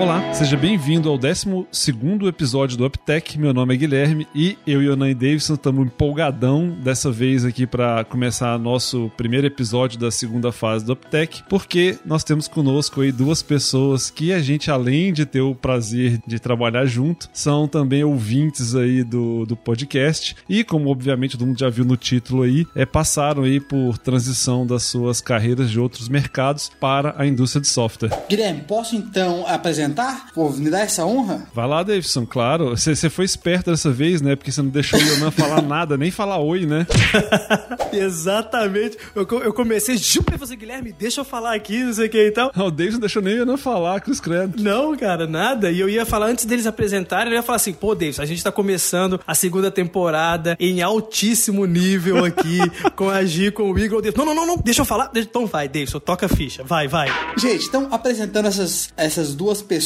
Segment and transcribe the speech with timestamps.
[0.00, 3.38] Olá, seja bem-vindo ao 12 episódio do UpTech.
[3.38, 7.66] Meu nome é Guilherme e eu e o Nan Davidson estamos empolgadão dessa vez aqui
[7.66, 13.12] para começar nosso primeiro episódio da segunda fase do UpTech, porque nós temos conosco aí
[13.12, 18.02] duas pessoas que a gente, além de ter o prazer de trabalhar junto, são também
[18.02, 22.66] ouvintes aí do, do podcast e, como obviamente todo mundo já viu no título aí,
[22.74, 27.68] é, passaram aí por transição das suas carreiras de outros mercados para a indústria de
[27.68, 28.18] software.
[28.30, 29.89] Guilherme, posso então apresentar?
[30.34, 31.46] Pô, me dá essa honra?
[31.54, 32.70] Vai lá, Davidson, claro.
[32.76, 34.36] Você foi esperto dessa vez, né?
[34.36, 36.86] Porque você não deixou o Yonan falar nada, nem falar oi, né?
[37.92, 38.96] Exatamente.
[39.14, 42.30] Eu, eu comecei, juro você, Guilherme, deixa eu falar aqui, não sei o que e
[42.30, 42.50] tal.
[42.54, 44.62] Não, o Davidson não deixou nem o Yonan falar, Cruz Credo.
[44.62, 45.70] Não, cara, nada.
[45.70, 48.42] E eu ia falar, antes deles apresentarem, eu ia falar assim, pô, Davidson, a gente
[48.42, 52.58] tá começando a segunda temporada em altíssimo nível aqui,
[52.96, 54.02] com a G, com o Igor.
[54.16, 55.10] Não, não, não, não, deixa eu falar.
[55.14, 56.62] Então vai, Davidson, toca a ficha.
[56.64, 57.08] Vai, vai.
[57.36, 59.79] Gente, então apresentando essas, essas duas pessoas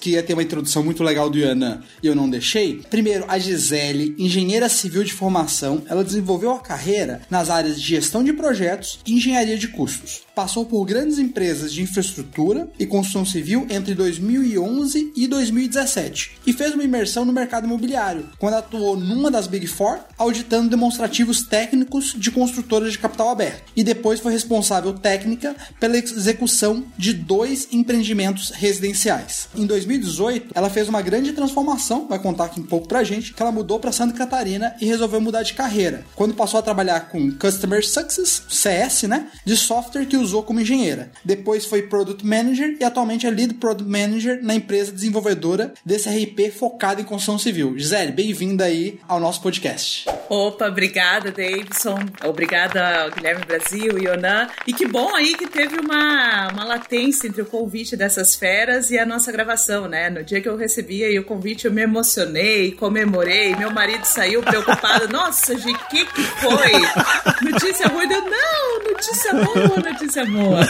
[0.00, 2.82] que ia ter uma introdução muito legal do Yanan e eu não deixei.
[2.90, 8.22] Primeiro, a Gisele, engenheira civil de formação, ela desenvolveu a carreira nas áreas de gestão
[8.22, 10.22] de projetos e engenharia de custos.
[10.34, 16.74] Passou por grandes empresas de infraestrutura e construção civil entre 2011 e 2017 e fez
[16.74, 22.30] uma imersão no mercado imobiliário, quando atuou numa das Big Four, auditando demonstrativos técnicos de
[22.30, 23.72] construtoras de capital aberto.
[23.76, 29.33] E depois foi responsável técnica pela execução de dois empreendimentos residenciais.
[29.54, 33.42] Em 2018, ela fez uma grande transformação, vai contar aqui um pouco pra gente, que
[33.42, 36.04] ela mudou para Santa Catarina e resolveu mudar de carreira.
[36.14, 41.10] Quando passou a trabalhar com Customer Success, CS, né, de software que usou como engenheira.
[41.24, 46.50] Depois foi Product Manager e atualmente é Lead Product Manager na empresa desenvolvedora desse RP
[46.50, 47.78] focado em construção civil.
[47.78, 50.06] Gisele, bem-vinda aí ao nosso podcast.
[50.28, 51.98] Opa, obrigada, Davidson.
[52.24, 54.48] Obrigada Guilherme Brasil Yonan.
[54.66, 58.98] E que bom aí que teve uma, uma latência entre o convite dessas feras e
[58.98, 60.10] a nossa gravação, né?
[60.10, 63.54] No dia que eu recebi aí o convite, eu me emocionei, comemorei.
[63.56, 65.08] Meu marido saiu preocupado.
[65.08, 65.56] Nossa, o
[65.88, 67.50] que, que foi?
[67.50, 68.10] Notícia ruim?
[68.10, 70.60] Eu, não, notícia boa, notícia boa.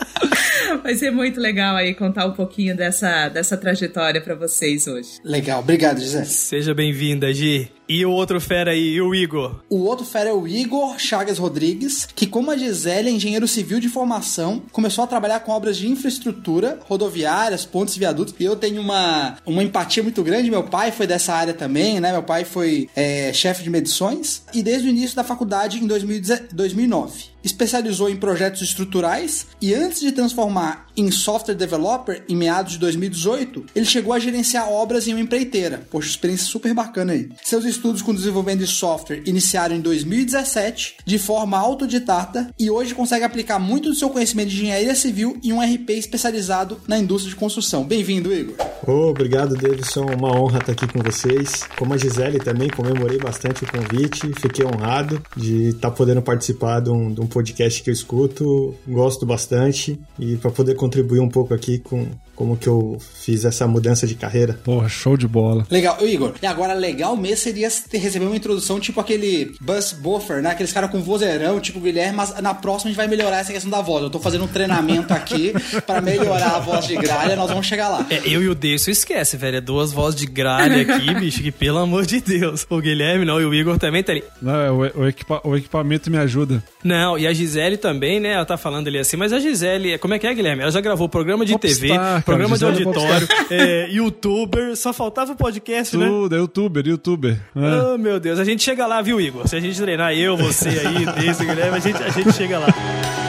[0.82, 5.18] Vai ser muito legal aí contar um pouquinho dessa, dessa trajetória para vocês hoje.
[5.24, 6.26] Legal, obrigado, Gisele.
[6.26, 7.70] Seja bem-vinda, Gi.
[7.88, 9.64] E o outro fera aí, e o Igor?
[9.68, 13.80] O outro fera é o Igor Chagas Rodrigues, que como a Gisele é engenheiro civil
[13.80, 18.32] de formação, começou a trabalhar com obras de infraestrutura, rodoviárias, pontes e viadutos.
[18.38, 22.12] E eu tenho uma, uma empatia muito grande, meu pai foi dessa área também, né?
[22.12, 27.29] Meu pai foi é, chefe de medições e desde o início da faculdade em 2009
[27.44, 33.66] especializou em projetos estruturais e antes de transformar em software developer em meados de 2018,
[33.74, 35.82] ele chegou a gerenciar obras em uma empreiteira.
[35.90, 37.28] Poxa, experiência super bacana aí.
[37.42, 43.24] Seus estudos com desenvolvimento de software iniciaram em 2017 de forma autodidata e hoje consegue
[43.24, 47.38] aplicar muito do seu conhecimento de engenharia civil em um RP especializado na indústria de
[47.38, 47.84] construção.
[47.84, 48.54] Bem-vindo, Igor.
[48.86, 50.06] Oh, obrigado, Davidson.
[50.06, 51.64] Uma honra estar aqui com vocês.
[51.78, 54.32] Como a Gisele também, comemorei bastante o convite.
[54.40, 59.26] Fiquei honrado de estar podendo participar de um, de um podcast que eu escuto, gosto
[59.26, 60.74] bastante e para poder
[61.20, 62.06] um pouco aqui com
[62.40, 64.58] como que eu fiz essa mudança de carreira.
[64.64, 65.66] Porra, show de bola.
[65.70, 66.32] Legal, o Igor.
[66.40, 70.52] E agora, legal mesmo seria ter, receber uma introdução tipo aquele Buzz Buffer, né?
[70.52, 73.70] Aqueles caras com vozeirão, tipo Guilherme, mas na próxima a gente vai melhorar essa questão
[73.70, 74.04] da voz.
[74.04, 75.52] Eu tô fazendo um treinamento aqui
[75.86, 78.06] para melhorar a voz de gralha, nós vamos chegar lá.
[78.08, 79.58] É, eu e o Deus, esquece, velho.
[79.58, 82.66] É duas vozes de gralha aqui, bicho, que pelo amor de Deus.
[82.70, 84.24] O Guilherme não, e o Igor também tá ali.
[84.40, 86.64] Não, é, o, o, equipa o equipamento me ajuda.
[86.82, 88.30] Não, e a Gisele também, né?
[88.30, 90.62] Ela tá falando ali assim, mas a Gisele, como é que é, Guilherme?
[90.62, 95.36] Ela já gravou programa de Popstar, TV, programa de auditório, é, youtuber, só faltava o
[95.36, 96.06] podcast, né?
[96.06, 97.40] Tudo, é youtuber, youtuber.
[97.54, 97.94] É.
[97.94, 99.46] Oh, meu Deus, a gente chega lá, viu, Igor?
[99.48, 103.19] Se a gente treinar eu, você aí, desse, Guilherme, a gente, a gente chega lá.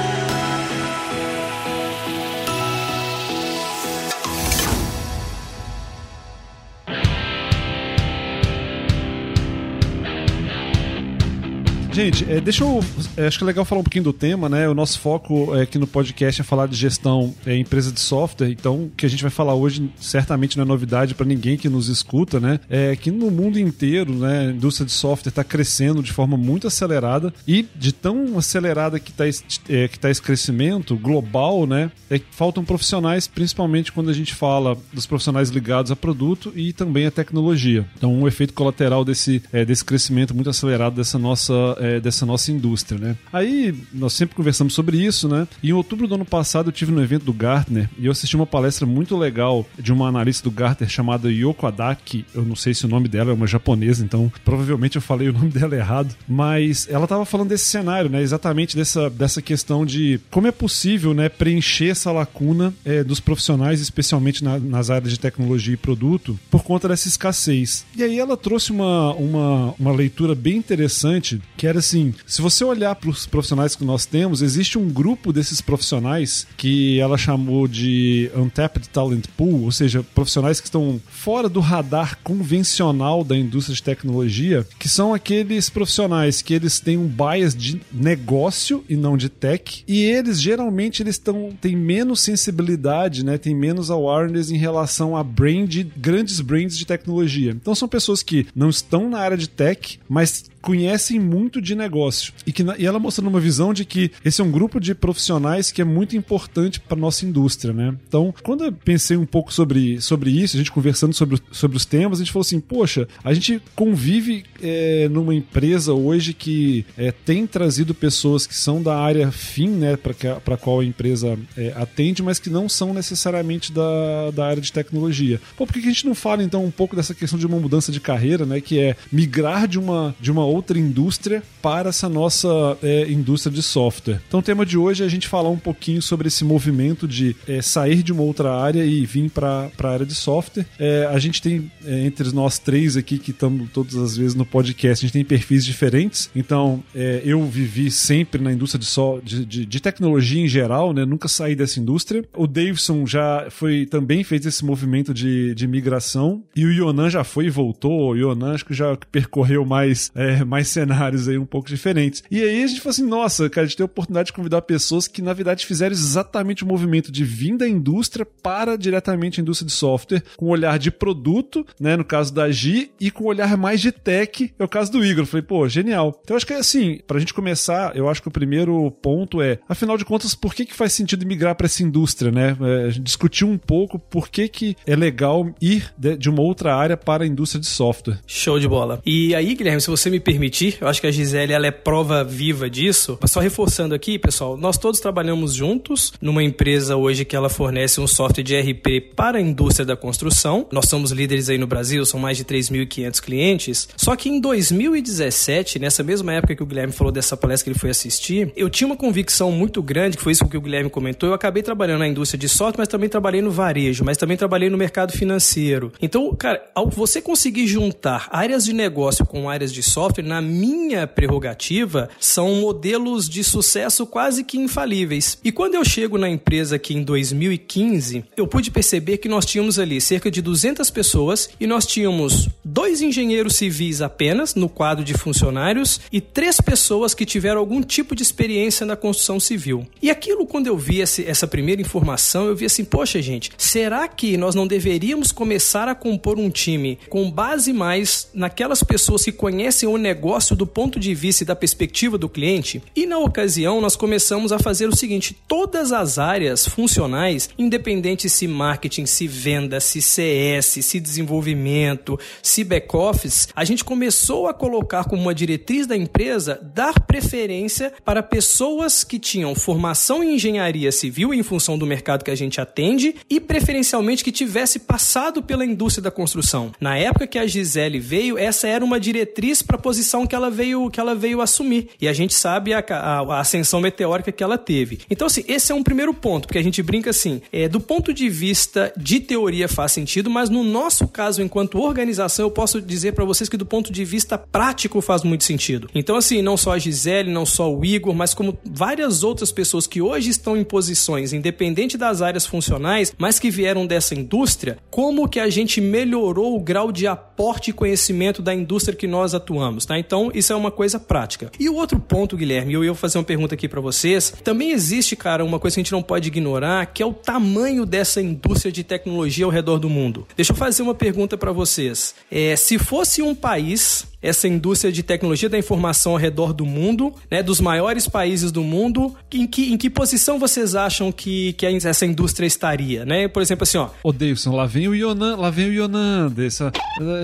[11.92, 12.80] Gente, é, deixa eu.
[13.18, 14.68] É, acho que é legal falar um pouquinho do tema, né?
[14.70, 18.50] O nosso foco é, aqui no podcast é falar de gestão é, empresa de software.
[18.50, 21.68] Então, o que a gente vai falar hoje certamente não é novidade para ninguém que
[21.68, 22.62] nos escuta, né?
[22.70, 26.66] É que no mundo inteiro, né, a indústria de software está crescendo de forma muito
[26.66, 29.26] acelerada e de tão acelerada que está
[29.68, 31.92] é, que tá esse crescimento global, né?
[32.10, 36.72] É que faltam profissionais, principalmente quando a gente fala dos profissionais ligados a produto e
[36.72, 37.86] também a tecnologia.
[37.98, 42.52] Então, um efeito colateral desse, é, desse crescimento muito acelerado dessa nossa é, dessa nossa
[42.52, 43.18] indústria, né?
[43.34, 45.48] Aí nós sempre conversamos sobre isso, né?
[45.64, 48.36] E em outubro do ano passado eu tive no evento do Gartner e eu assisti
[48.36, 52.24] uma palestra muito legal de uma analista do Gartner chamada Yoko Adaki.
[52.36, 55.34] Eu não sei se o nome dela é uma japonesa, então provavelmente eu falei o
[55.42, 58.22] nome dela errado, mas ela estava falando desse cenário, né?
[58.22, 63.82] Exatamente dessa, dessa questão de como é possível, né, preencher essa lacuna é, dos profissionais,
[63.82, 67.86] especialmente na, nas áreas de tecnologia e produto, por conta dessa escassez.
[67.96, 72.64] E aí ela trouxe uma, uma, uma leitura bem interessante, que era assim: se você
[72.64, 77.68] olhar para os profissionais que nós temos, existe um grupo desses profissionais que ela chamou
[77.68, 83.76] de Untapped Talent Pool, ou seja, profissionais que estão fora do radar convencional da indústria
[83.76, 89.18] de tecnologia, que são aqueles profissionais que eles têm um bias de negócio e não
[89.18, 94.58] de tech, e eles geralmente eles estão têm menos sensibilidade, né, têm menos awareness em
[94.58, 97.52] relação a brand, grandes brands de tecnologia.
[97.52, 102.34] Então são pessoas que não estão na área de tech, mas conhecem muito de negócio.
[102.46, 105.72] E, que, e ela mostrando uma visão de que esse é um grupo de profissionais
[105.72, 107.96] que é muito importante para nossa indústria, né?
[108.08, 111.86] Então, quando eu pensei um pouco sobre, sobre isso, a gente conversando sobre, sobre os
[111.86, 117.12] temas, a gente falou assim: poxa, a gente convive é, numa empresa hoje que é,
[117.12, 122.22] tem trazido pessoas que são da área fim, né, para qual a empresa é, atende,
[122.22, 125.42] mas que não são necessariamente da, da área de tecnologia.
[125.58, 127.92] Pô, por que a gente não fala então um pouco dessa questão de uma mudança
[127.92, 132.78] de carreira, né, que é migrar de uma, de uma outra indústria para essa nossa
[132.82, 134.22] é, indústria de software.
[134.28, 137.36] Então, o tema de hoje é a gente falar um pouquinho sobre esse movimento de
[137.48, 140.66] é, sair de uma outra área e vir para a área de software.
[140.80, 144.46] É, a gente tem, é, entre nós três aqui que estamos todas as vezes no
[144.46, 146.30] podcast, a gente tem perfis diferentes.
[146.36, 150.94] Então, é, eu vivi sempre na indústria de, so, de, de, de, tecnologia em geral,
[150.94, 151.06] né?
[151.06, 152.24] nunca saí dessa indústria.
[152.36, 157.24] O Davidson já foi também fez esse movimento de, de migração e o Yonan já
[157.24, 158.12] foi e voltou.
[158.12, 162.24] O Yonan acho que já percorreu mais é, mais cenários aí um pouco diferentes.
[162.30, 164.62] E aí a gente falou assim, nossa, cara, a gente tem a oportunidade de convidar
[164.62, 169.44] pessoas que na verdade fizeram exatamente o movimento de vir da indústria para diretamente a
[169.44, 173.58] indústria de software, com olhar de produto, né, no caso da Gi, e com olhar
[173.58, 175.24] mais de tech, é o caso do Igor.
[175.24, 176.20] Eu falei, pô, genial.
[176.24, 179.98] Então acho que assim, pra gente começar, eu acho que o primeiro ponto é, afinal
[179.98, 182.56] de contas, por que que faz sentido migrar para essa indústria, né?
[182.62, 186.42] É, a gente discutiu um pouco por que que é legal ir de, de uma
[186.42, 188.20] outra área para a indústria de software.
[188.26, 189.02] Show de bola.
[189.06, 192.24] E aí, Guilherme, se você me permitir, eu acho que a Gisele ela é prova
[192.24, 193.18] viva disso.
[193.20, 198.00] Mas só reforçando aqui, pessoal, nós todos trabalhamos juntos numa empresa hoje que ela fornece
[198.00, 200.66] um software de RP para a indústria da construção.
[200.72, 203.90] Nós somos líderes aí no Brasil, são mais de 3.500 clientes.
[203.98, 207.80] Só que em 2017, nessa mesma época que o Guilherme falou dessa palestra que ele
[207.80, 211.28] foi assistir, eu tinha uma convicção muito grande, que foi isso que o Guilherme comentou.
[211.28, 214.70] Eu acabei trabalhando na indústria de software, mas também trabalhei no varejo, mas também trabalhei
[214.70, 215.92] no mercado financeiro.
[216.02, 221.08] Então, cara, ao você conseguir juntar áreas de negócio com áreas de software, na minha
[221.08, 225.38] prerrogativa, são modelos de sucesso quase que infalíveis.
[225.44, 229.80] E quando eu chego na empresa aqui em 2015, eu pude perceber que nós tínhamos
[229.80, 235.14] ali cerca de 200 pessoas e nós tínhamos dois engenheiros civis apenas no quadro de
[235.14, 239.86] funcionários e três pessoas que tiveram algum tipo de experiência na construção civil.
[240.02, 244.38] E aquilo, quando eu vi essa primeira informação, eu vi assim: poxa, gente, será que
[244.38, 249.88] nós não deveríamos começar a compor um time com base mais naquelas pessoas que conhecem
[249.88, 250.11] o negócio
[250.56, 252.82] do ponto de vista e da perspectiva do cliente.
[252.96, 258.48] E na ocasião, nós começamos a fazer o seguinte: todas as áreas funcionais, independente se
[258.48, 265.22] marketing, se venda, se CS, se desenvolvimento, se back-office, a gente começou a colocar como
[265.22, 271.44] uma diretriz da empresa dar preferência para pessoas que tinham formação em engenharia civil em
[271.44, 276.12] função do mercado que a gente atende e preferencialmente que tivesse passado pela indústria da
[276.12, 276.72] construção.
[276.80, 280.90] Na época que a Gisele veio, essa era uma diretriz para posição que ela veio
[280.90, 281.90] que ela veio assumir.
[282.02, 285.00] E a gente sabe a, a, a ascensão meteórica que ela teve.
[285.10, 288.14] Então, assim, esse é um primeiro ponto, porque a gente brinca assim, é, do ponto
[288.14, 293.14] de vista de teoria faz sentido, mas no nosso caso, enquanto organização, eu posso dizer
[293.14, 295.88] para vocês que do ponto de vista prático faz muito sentido.
[295.94, 299.86] Então, assim, não só a Gisele, não só o Igor, mas como várias outras pessoas
[299.86, 305.30] que hoje estão em posições, independente das áreas funcionais, mas que vieram dessa indústria, como
[305.30, 307.06] que a gente melhorou o grau de
[307.42, 309.98] aporte e conhecimento da indústria que nós atuamos tá?
[309.98, 311.52] Então, isso é uma coisa prática.
[311.60, 314.34] E o outro ponto, Guilherme, eu ia fazer uma pergunta aqui para vocês.
[314.44, 317.86] Também existe, cara, uma coisa que a gente não pode ignorar, que é o tamanho
[317.86, 320.28] dessa indústria de tecnologia ao redor do mundo.
[320.36, 322.14] Deixa eu fazer uma pergunta para vocês.
[322.30, 327.14] É, se fosse um país essa indústria de tecnologia da informação ao redor do mundo,
[327.30, 331.66] né, dos maiores países do mundo, em que, em que posição vocês acham que, que
[331.66, 333.28] essa indústria estaria, né?
[333.28, 333.90] Por exemplo, assim, ó.
[334.04, 336.72] Ô, Davidson, lá vem o Yonan, lá vem o Yonan, dessa,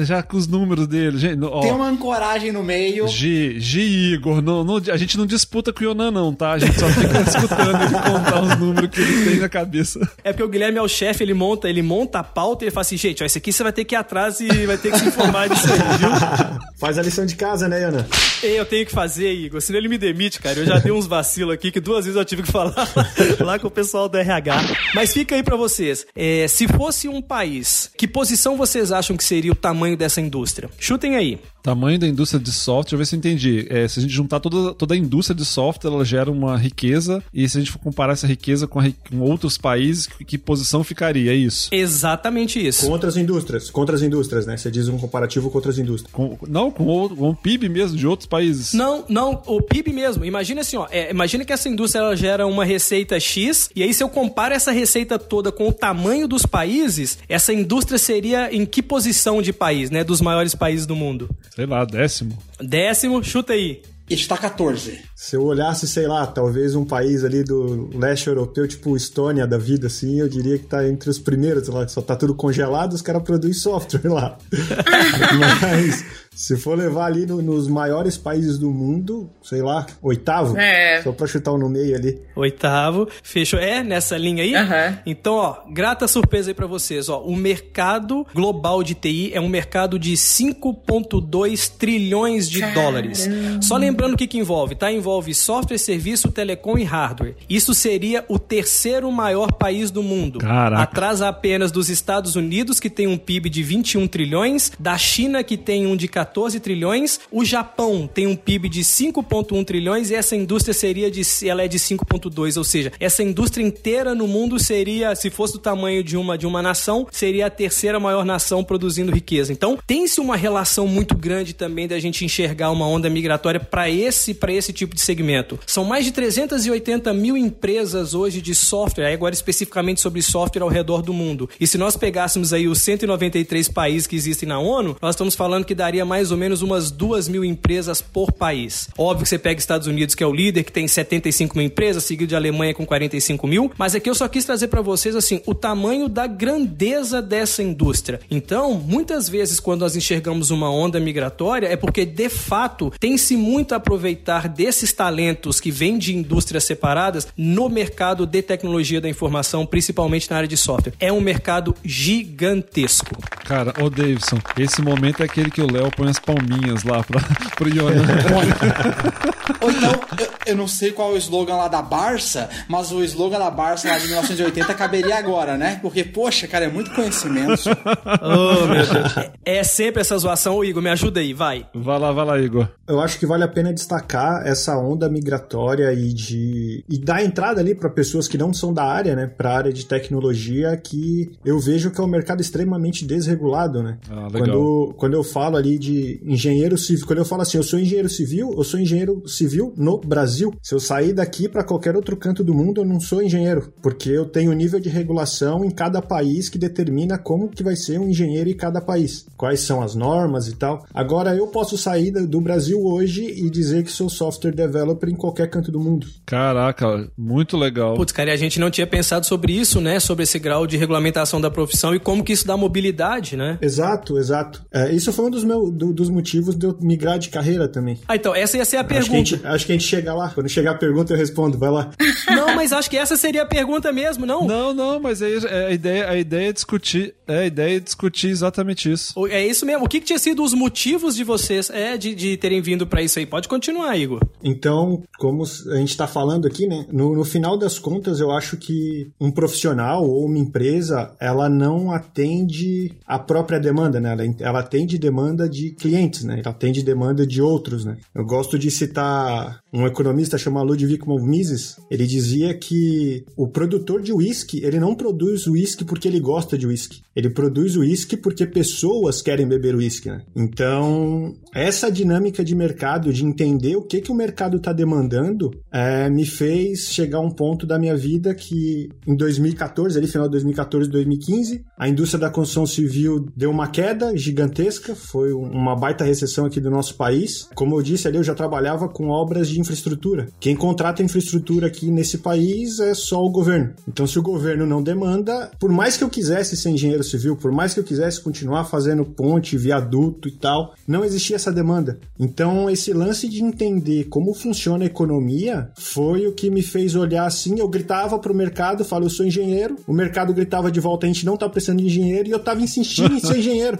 [0.02, 1.18] já com os números dele.
[1.18, 3.08] Gente, ó, Tem uma ancoragem no meio.
[3.08, 6.54] G, G Igor, não, não, a gente não disputa com o Yonan, não, tá?
[6.54, 10.00] A gente só fica escutando ele contar os números que ele tem na cabeça.
[10.24, 12.72] É porque o Guilherme é o chefe, ele monta, ele monta a pauta e ele
[12.72, 14.92] fala assim, gente, ó, esse aqui você vai ter que ir atrás e vai ter
[14.92, 16.10] que se informar disso aí, viu?
[16.88, 18.08] Faz a lição de casa, né, Ana?
[18.42, 20.58] Eu tenho que fazer, Igor, senão ele me demite, cara.
[20.58, 22.88] Eu já dei uns vacilos aqui que duas vezes eu tive que falar
[23.44, 24.56] lá com o pessoal do RH.
[24.96, 26.08] Mas fica aí para vocês.
[26.16, 30.70] É, se fosse um país, que posição vocês acham que seria o tamanho dessa indústria?
[30.80, 31.42] Chutem aí.
[31.68, 33.68] Tamanho da indústria de software, deixa eu ver se eu entendi.
[33.70, 37.22] É, se a gente juntar toda, toda a indústria de software, ela gera uma riqueza,
[37.34, 40.38] e se a gente for comparar essa riqueza com, a, com outros países, que, que,
[40.38, 41.30] posição ficaria?
[41.30, 41.68] É isso?
[41.74, 42.86] Exatamente isso.
[42.86, 44.56] Com outras indústrias, com outras indústrias, né?
[44.56, 46.10] Você diz um comparativo com outras indústrias.
[46.14, 48.72] Com, não, com o, com o PIB mesmo de outros países.
[48.72, 50.24] Não, não, o PIB mesmo.
[50.24, 53.94] Imagina assim, ó, é, imagina que essa indústria ela gera uma receita X, e aí
[53.94, 58.66] se eu comparo essa receita toda com o tamanho dos países, essa indústria seria em
[58.66, 60.02] que posição de país, né?
[60.02, 61.30] Dos maiores países do mundo?
[61.58, 62.38] Sei lá, décimo.
[62.62, 63.82] Décimo, chuta aí.
[64.08, 65.00] Está 14.
[65.16, 69.58] Se eu olhasse, sei lá, talvez um país ali do leste europeu, tipo Estônia da
[69.58, 72.94] vida, assim, eu diria que tá entre os primeiros lá, que só tá tudo congelado,
[72.94, 74.38] os caras produzem software lá.
[75.60, 76.06] Mas
[76.38, 80.56] se for levar ali no, nos maiores países do mundo, sei lá, oitavo.
[80.56, 81.02] É.
[81.02, 82.22] Só pra chutar um no meio ali.
[82.36, 83.10] Oitavo.
[83.24, 83.58] Fechou.
[83.58, 84.54] É, nessa linha aí?
[84.54, 84.98] Uhum.
[85.04, 87.10] Então, ó, grata surpresa aí pra vocês.
[87.10, 92.82] Ó, o mercado global de TI é um mercado de 5,2 trilhões de Caramba.
[92.82, 93.28] dólares.
[93.60, 94.92] Só lembrando o que, que envolve, tá?
[94.92, 97.36] Envolve software, serviço, telecom e hardware.
[97.50, 100.38] Isso seria o terceiro maior país do mundo.
[100.38, 100.84] Caraca.
[100.84, 105.58] Atrás apenas dos Estados Unidos, que tem um PIB de 21 trilhões, da China, que
[105.58, 106.27] tem um de 14
[106.62, 111.64] trilhões, o Japão tem um PIB de 5,1 trilhões e essa indústria seria de, ela
[111.64, 116.04] é de 5,2, ou seja, essa indústria inteira no mundo seria, se fosse do tamanho
[116.04, 119.52] de uma, de uma nação, seria a terceira maior nação produzindo riqueza.
[119.52, 124.38] Então, tem-se uma relação muito grande também da gente enxergar uma onda migratória para esse,
[124.50, 125.60] esse tipo de segmento.
[125.66, 131.02] São mais de 380 mil empresas hoje de software, agora especificamente sobre software ao redor
[131.02, 131.50] do mundo.
[131.60, 135.66] E se nós pegássemos aí os 193 países que existem na ONU, nós estamos falando
[135.66, 138.90] que daria mais ou menos umas 2 mil empresas por país.
[138.98, 142.04] Óbvio que você pega Estados Unidos, que é o líder, que tem 75 mil empresas,
[142.04, 145.42] seguido de Alemanha com 45 mil, mas aqui eu só quis trazer para vocês assim
[145.46, 148.20] o tamanho da grandeza dessa indústria.
[148.30, 153.74] Então, muitas vezes quando nós enxergamos uma onda migratória é porque de fato tem-se muito
[153.74, 159.66] a aproveitar desses talentos que vêm de indústrias separadas no mercado de tecnologia da informação,
[159.66, 160.94] principalmente na área de software.
[161.00, 163.16] É um mercado gigantesco.
[163.46, 167.22] Cara, ô Davidson, esse momento é aquele que o Léo põe as palminhas lá pra,
[167.56, 168.04] pro Yonan.
[169.62, 173.04] Ou então, eu, eu não sei qual é o slogan lá da Barça, mas o
[173.04, 175.80] slogan da Barça lá de 1980 caberia agora, né?
[175.82, 177.64] Porque, poxa, cara, é muito conhecimento.
[178.20, 179.30] Oh, meu Deus.
[179.46, 180.56] É sempre essa zoação.
[180.56, 181.66] Ô, Igor, me ajuda aí, vai.
[181.74, 182.68] vai lá, vai lá, Igor.
[182.88, 187.60] Eu acho que vale a pena destacar essa onda migratória e de e dar entrada
[187.62, 191.32] ali para pessoas que não são da área, né, para a área de tecnologia, que
[191.46, 193.98] eu vejo que é um mercado extremamente desregulado, né?
[194.10, 194.32] Ah, legal.
[194.32, 195.87] Quando quando eu falo ali de
[196.24, 200.00] engenheiro civil, quando eu falo assim, eu sou engenheiro civil, eu sou engenheiro civil no
[200.00, 200.54] Brasil.
[200.62, 204.10] Se eu sair daqui para qualquer outro canto do mundo, eu não sou engenheiro, porque
[204.10, 208.10] eu tenho nível de regulação em cada país que determina como que vai ser um
[208.10, 210.86] engenheiro em cada país, quais são as normas e tal.
[210.94, 215.50] Agora eu posso sair do Brasil hoje e dizer que sou software developer em qualquer
[215.50, 216.08] canto do mundo.
[216.26, 217.96] Caraca, muito legal.
[217.96, 220.00] Putz, cara, e a gente não tinha pensado sobre isso, né?
[220.00, 223.58] Sobre esse grau de regulamentação da profissão e como que isso dá mobilidade, né?
[223.62, 224.66] Exato, exato.
[224.72, 228.00] É, isso foi um dos, meu, do- dos motivos de eu migrar de carreira também.
[228.08, 229.18] Ah, então, essa ia ser a Acho que, a pergunta.
[229.18, 230.30] gente, acho que a gente chega lá.
[230.30, 231.58] Quando chegar a pergunta, eu respondo.
[231.58, 231.92] Vai lá.
[232.30, 234.46] Não, mas acho que essa seria a pergunta mesmo, não?
[234.46, 237.80] Não, não, mas aí é a ideia, a ideia é discutir, é a ideia é
[237.80, 239.14] discutir exatamente isso.
[239.30, 239.86] É isso mesmo.
[239.86, 243.02] O que, que tinha sido os motivos de vocês é, de, de terem vindo pra
[243.02, 243.26] isso aí?
[243.26, 244.20] Pode continuar, Igor.
[244.44, 246.86] Então, como a gente está falando aqui, né?
[246.92, 251.92] No, no final das contas, eu acho que um profissional ou uma empresa, ela não
[251.92, 254.12] atende a própria demanda, né?
[254.14, 256.40] Ela, ela atende demanda de clientes, né?
[256.40, 257.98] Ela atende demanda de outros, né?
[258.14, 261.78] Eu gosto de citar um economista chamado Ludwig von Mises.
[261.90, 266.68] Ele dizia que o produtor de uísque, ele não produz uísque porque ele gosta de
[266.68, 267.02] uísque.
[267.16, 270.22] Ele produz uísque porque pessoas querem beber uísque, né?
[270.36, 276.10] Então, essa dinâmica de mercado, de entender o que, que o mercado está demandando, é,
[276.10, 280.32] me fez chegar a um ponto da minha vida que em 2014, ali final de
[280.34, 286.04] 2014, 2015, a indústria da construção civil deu uma queda gigantesca, foi um, uma baita
[286.04, 287.50] recessão aqui do nosso país.
[287.56, 290.28] Como eu disse ali, eu já trabalhava com obras de infraestrutura.
[290.40, 293.74] Quem contrata infraestrutura aqui nesse país é só o governo.
[293.88, 297.52] Então, se o governo não demanda, por mais que eu quisesse ser engenheiro civil, por
[297.52, 302.00] mais que eu quisesse continuar fazendo ponte, viaduto e tal, não existia essa demanda.
[302.20, 307.26] Então, esse lance de entender como funciona a economia foi o que me fez olhar
[307.26, 307.60] assim.
[307.60, 309.76] Eu gritava pro mercado, falo, eu sou engenheiro.
[309.88, 312.62] O mercado gritava de volta, a gente não tá precisando de engenheiro, e eu tava
[312.62, 313.78] insistindo em ser engenheiro.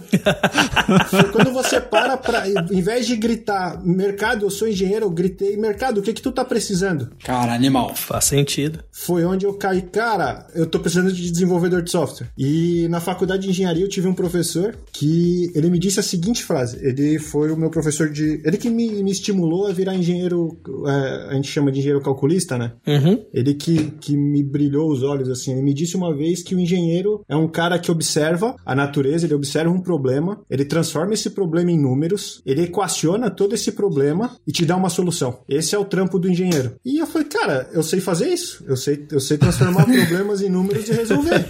[1.08, 5.56] foi quando você para pra, em vez de gritar, mercado, eu sou engenheiro, eu gritei,
[5.56, 7.10] mercado, o que que tu tá precisando?
[7.24, 7.94] Cara, animal.
[7.94, 8.80] Faz sentido.
[8.90, 12.28] Foi onde eu caí, cara, eu tô precisando de desenvolvedor de software.
[12.36, 16.44] E na faculdade de engenharia eu tive um professor que ele me disse a seguinte
[16.44, 16.78] frase.
[16.82, 18.40] Ele foi o meu professor de.
[18.44, 20.58] Ele que me, me estimulou a virar engenheiro.
[20.86, 22.72] É, a gente chama de engenheiro calculista, né?
[22.86, 23.24] Uhum.
[23.32, 25.52] Ele que, que me brilhou os olhos, assim.
[25.52, 29.26] Ele me disse uma vez que o engenheiro é um cara que observa a natureza,
[29.26, 34.36] ele observa um problema, ele transforma esse problema em números, ele equaciona todo esse problema
[34.46, 35.38] e te dá uma solução.
[35.48, 36.72] Esse é o trampo do engenheiro.
[36.84, 38.64] E eu falei, cara, eu sei fazer isso.
[38.66, 41.46] Eu sei, eu sei transformar problemas em números e resolver.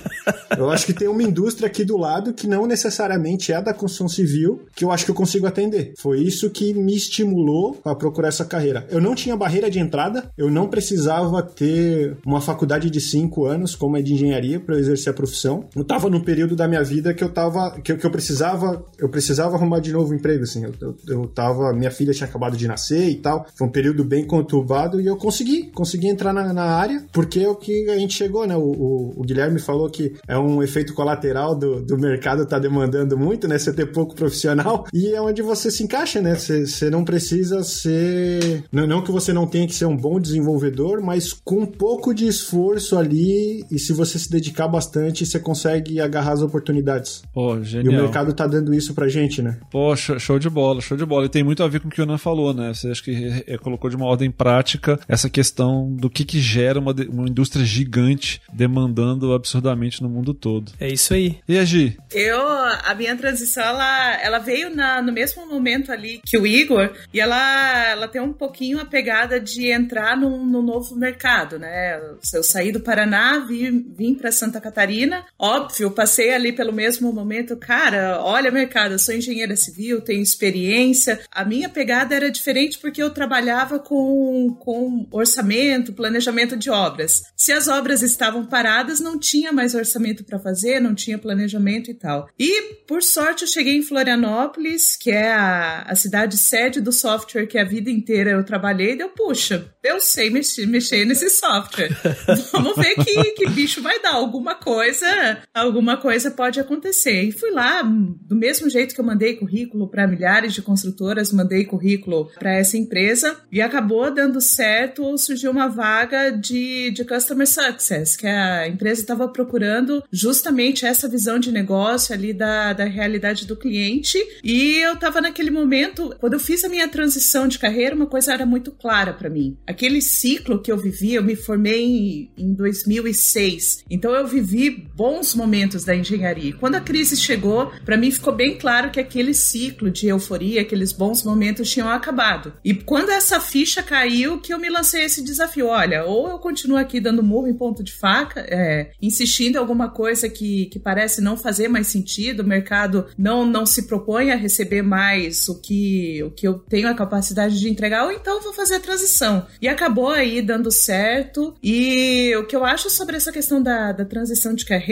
[0.57, 4.09] Eu acho que tem uma indústria aqui do lado que não necessariamente é da construção
[4.09, 5.93] civil que eu acho que eu consigo atender.
[5.99, 8.87] Foi isso que me estimulou a procurar essa carreira.
[8.91, 13.75] Eu não tinha barreira de entrada, eu não precisava ter uma faculdade de cinco anos,
[13.75, 15.65] como é de engenharia, para exercer a profissão.
[15.75, 17.79] Eu tava num período da minha vida que eu tava.
[17.83, 18.85] que, eu- que eu precisava.
[18.99, 20.65] Eu precisava arrumar de novo emprego, assim.
[20.65, 21.73] Eu, eu, eu tava.
[21.73, 23.47] Minha filha tinha acabado de nascer e tal.
[23.57, 25.71] Foi um período bem conturbado e eu consegui.
[25.73, 28.57] Consegui entrar na, na área, porque é o que a gente chegou, né?
[28.57, 33.17] O, o- o Guilherme falou que é um efeito colateral do, do mercado tá demandando
[33.19, 33.59] muito, né?
[33.59, 34.85] Você ter pouco profissional.
[34.93, 36.35] E é onde você se encaixa, né?
[36.35, 38.65] Você, você não precisa ser.
[38.73, 42.15] Não, não que você não tenha que ser um bom desenvolvedor, mas com um pouco
[42.15, 47.23] de esforço ali, e se você se dedicar bastante, você consegue agarrar as oportunidades.
[47.33, 48.03] Pô, E o genial.
[48.03, 49.59] mercado tá dando isso pra gente, né?
[49.71, 51.27] Pô, show show de bola, show de bola.
[51.27, 52.73] E tem muito a ver com o que o Nan falou, né?
[52.73, 56.79] Você acha que eh, colocou de uma ordem prática essa questão do que, que gera
[56.79, 60.73] uma, uma indústria gigante demandando absurdamente no mundo todo.
[60.79, 61.39] É isso aí.
[61.49, 61.97] E a Gi?
[62.13, 66.91] Eu, a minha transição, ela, ela veio na, no mesmo momento ali que o Igor,
[67.13, 71.99] e ela, ela tem um pouquinho a pegada de entrar num, num novo mercado, né?
[72.33, 77.57] Eu saí do Paraná, vim, vim para Santa Catarina, óbvio, passei ali pelo mesmo momento,
[77.57, 81.21] cara, olha mercado, eu sou engenheira civil, tenho experiência.
[81.31, 87.23] A minha pegada era diferente porque eu trabalhava com, com orçamento, planejamento de obras.
[87.37, 91.95] Se as obras estavam paradas, não tinha mais orçamento para fazer, não tinha planejamento e
[91.95, 92.29] tal.
[92.39, 97.47] E, por sorte, eu cheguei em Florianópolis, que é a, a cidade sede do software
[97.47, 101.91] que a vida inteira eu trabalhei, e deu, puxa, eu sei mexer, mexer nesse software.
[102.53, 104.15] Vamos ver que, que bicho vai dar.
[104.15, 107.23] Alguma coisa, alguma coisa pode acontecer.
[107.25, 109.58] E fui lá, do mesmo jeito que eu mandei currículo
[109.91, 115.17] para milhares de construtoras, mandei currículo para essa empresa e acabou dando certo.
[115.19, 121.39] Surgiu uma vaga de, de Customer Success, que a empresa estava procurando justamente essa visão
[121.39, 124.19] de negócio ali da, da realidade do cliente.
[124.43, 128.33] E eu estava naquele momento, quando eu fiz a minha transição de carreira, uma coisa
[128.33, 129.57] era muito clara para mim.
[129.67, 133.85] Aquele ciclo que eu vivi, eu me formei em, em 2006.
[133.91, 136.57] Então eu vivi bons momentos da engenharia.
[136.59, 140.91] Quando a crise chegou, para mim ficou bem claro que aquele ciclo de euforia, aqueles
[140.91, 142.53] bons momentos tinham acabado.
[142.65, 145.69] E quando essa ficha caiu, que eu me lancei esse desafio.
[145.69, 149.89] Olha, ou eu continuo aqui dando murro em ponto de faca, é, insistindo em alguma
[149.89, 154.37] coisa que, que parece não fazer mais sentido, o mercado não, não se propõe a
[154.37, 158.53] receber mais o que, o que eu tenho a capacidade de entregar, ou então vou
[158.53, 159.47] fazer a transição.
[159.63, 161.55] E acabou aí dando certo.
[161.63, 164.88] E o que eu acho sobre essa questão da, da transição de carreira,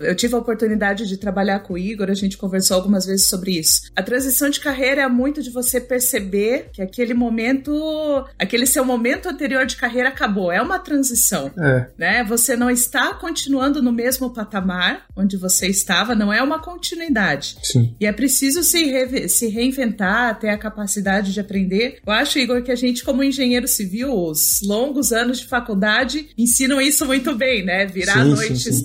[0.00, 3.58] eu tive a oportunidade de trabalhar com o Igor, a gente conversou algumas vezes sobre
[3.58, 3.82] isso.
[3.96, 9.28] A transição de carreira é muito de você perceber que aquele momento, aquele seu momento
[9.28, 10.50] anterior de carreira acabou.
[10.52, 11.86] É uma transição É.
[11.98, 12.24] né?
[12.24, 17.56] Você não está continuando no mesmo patamar onde você estava, não é uma continuidade.
[17.62, 17.94] Sim.
[18.00, 21.98] E é preciso se, re- se reinventar, ter a capacidade de aprender.
[22.06, 26.80] Eu acho, Igor, que a gente, como engenheiro civil, os longos anos de faculdade ensinam
[26.80, 27.86] isso muito bem, né?
[27.86, 28.78] Virar Sim, a noite sim, sim.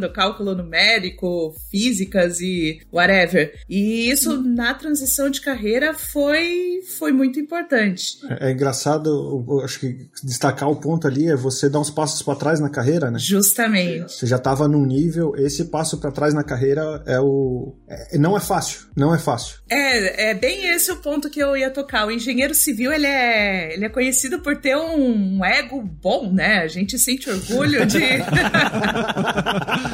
[0.00, 3.52] Estudando, cálculo numérico, físicas e whatever.
[3.68, 8.18] E isso, na transição de carreira, foi, foi muito importante.
[8.28, 12.34] É, é engraçado, acho que destacar o ponto ali é você dar uns passos pra
[12.34, 13.18] trás na carreira, né?
[13.18, 14.12] Justamente.
[14.12, 17.74] Você já estava num nível, esse passo pra trás na carreira é o.
[17.88, 19.58] é- não é fácil, não é fácil.
[19.68, 22.06] É, é bem esse o ponto que eu ia tocar.
[22.06, 26.58] O engenheiro civil, ele é, ele é conhecido por ter um ego bom, né?
[26.58, 27.98] A gente sente orgulho de,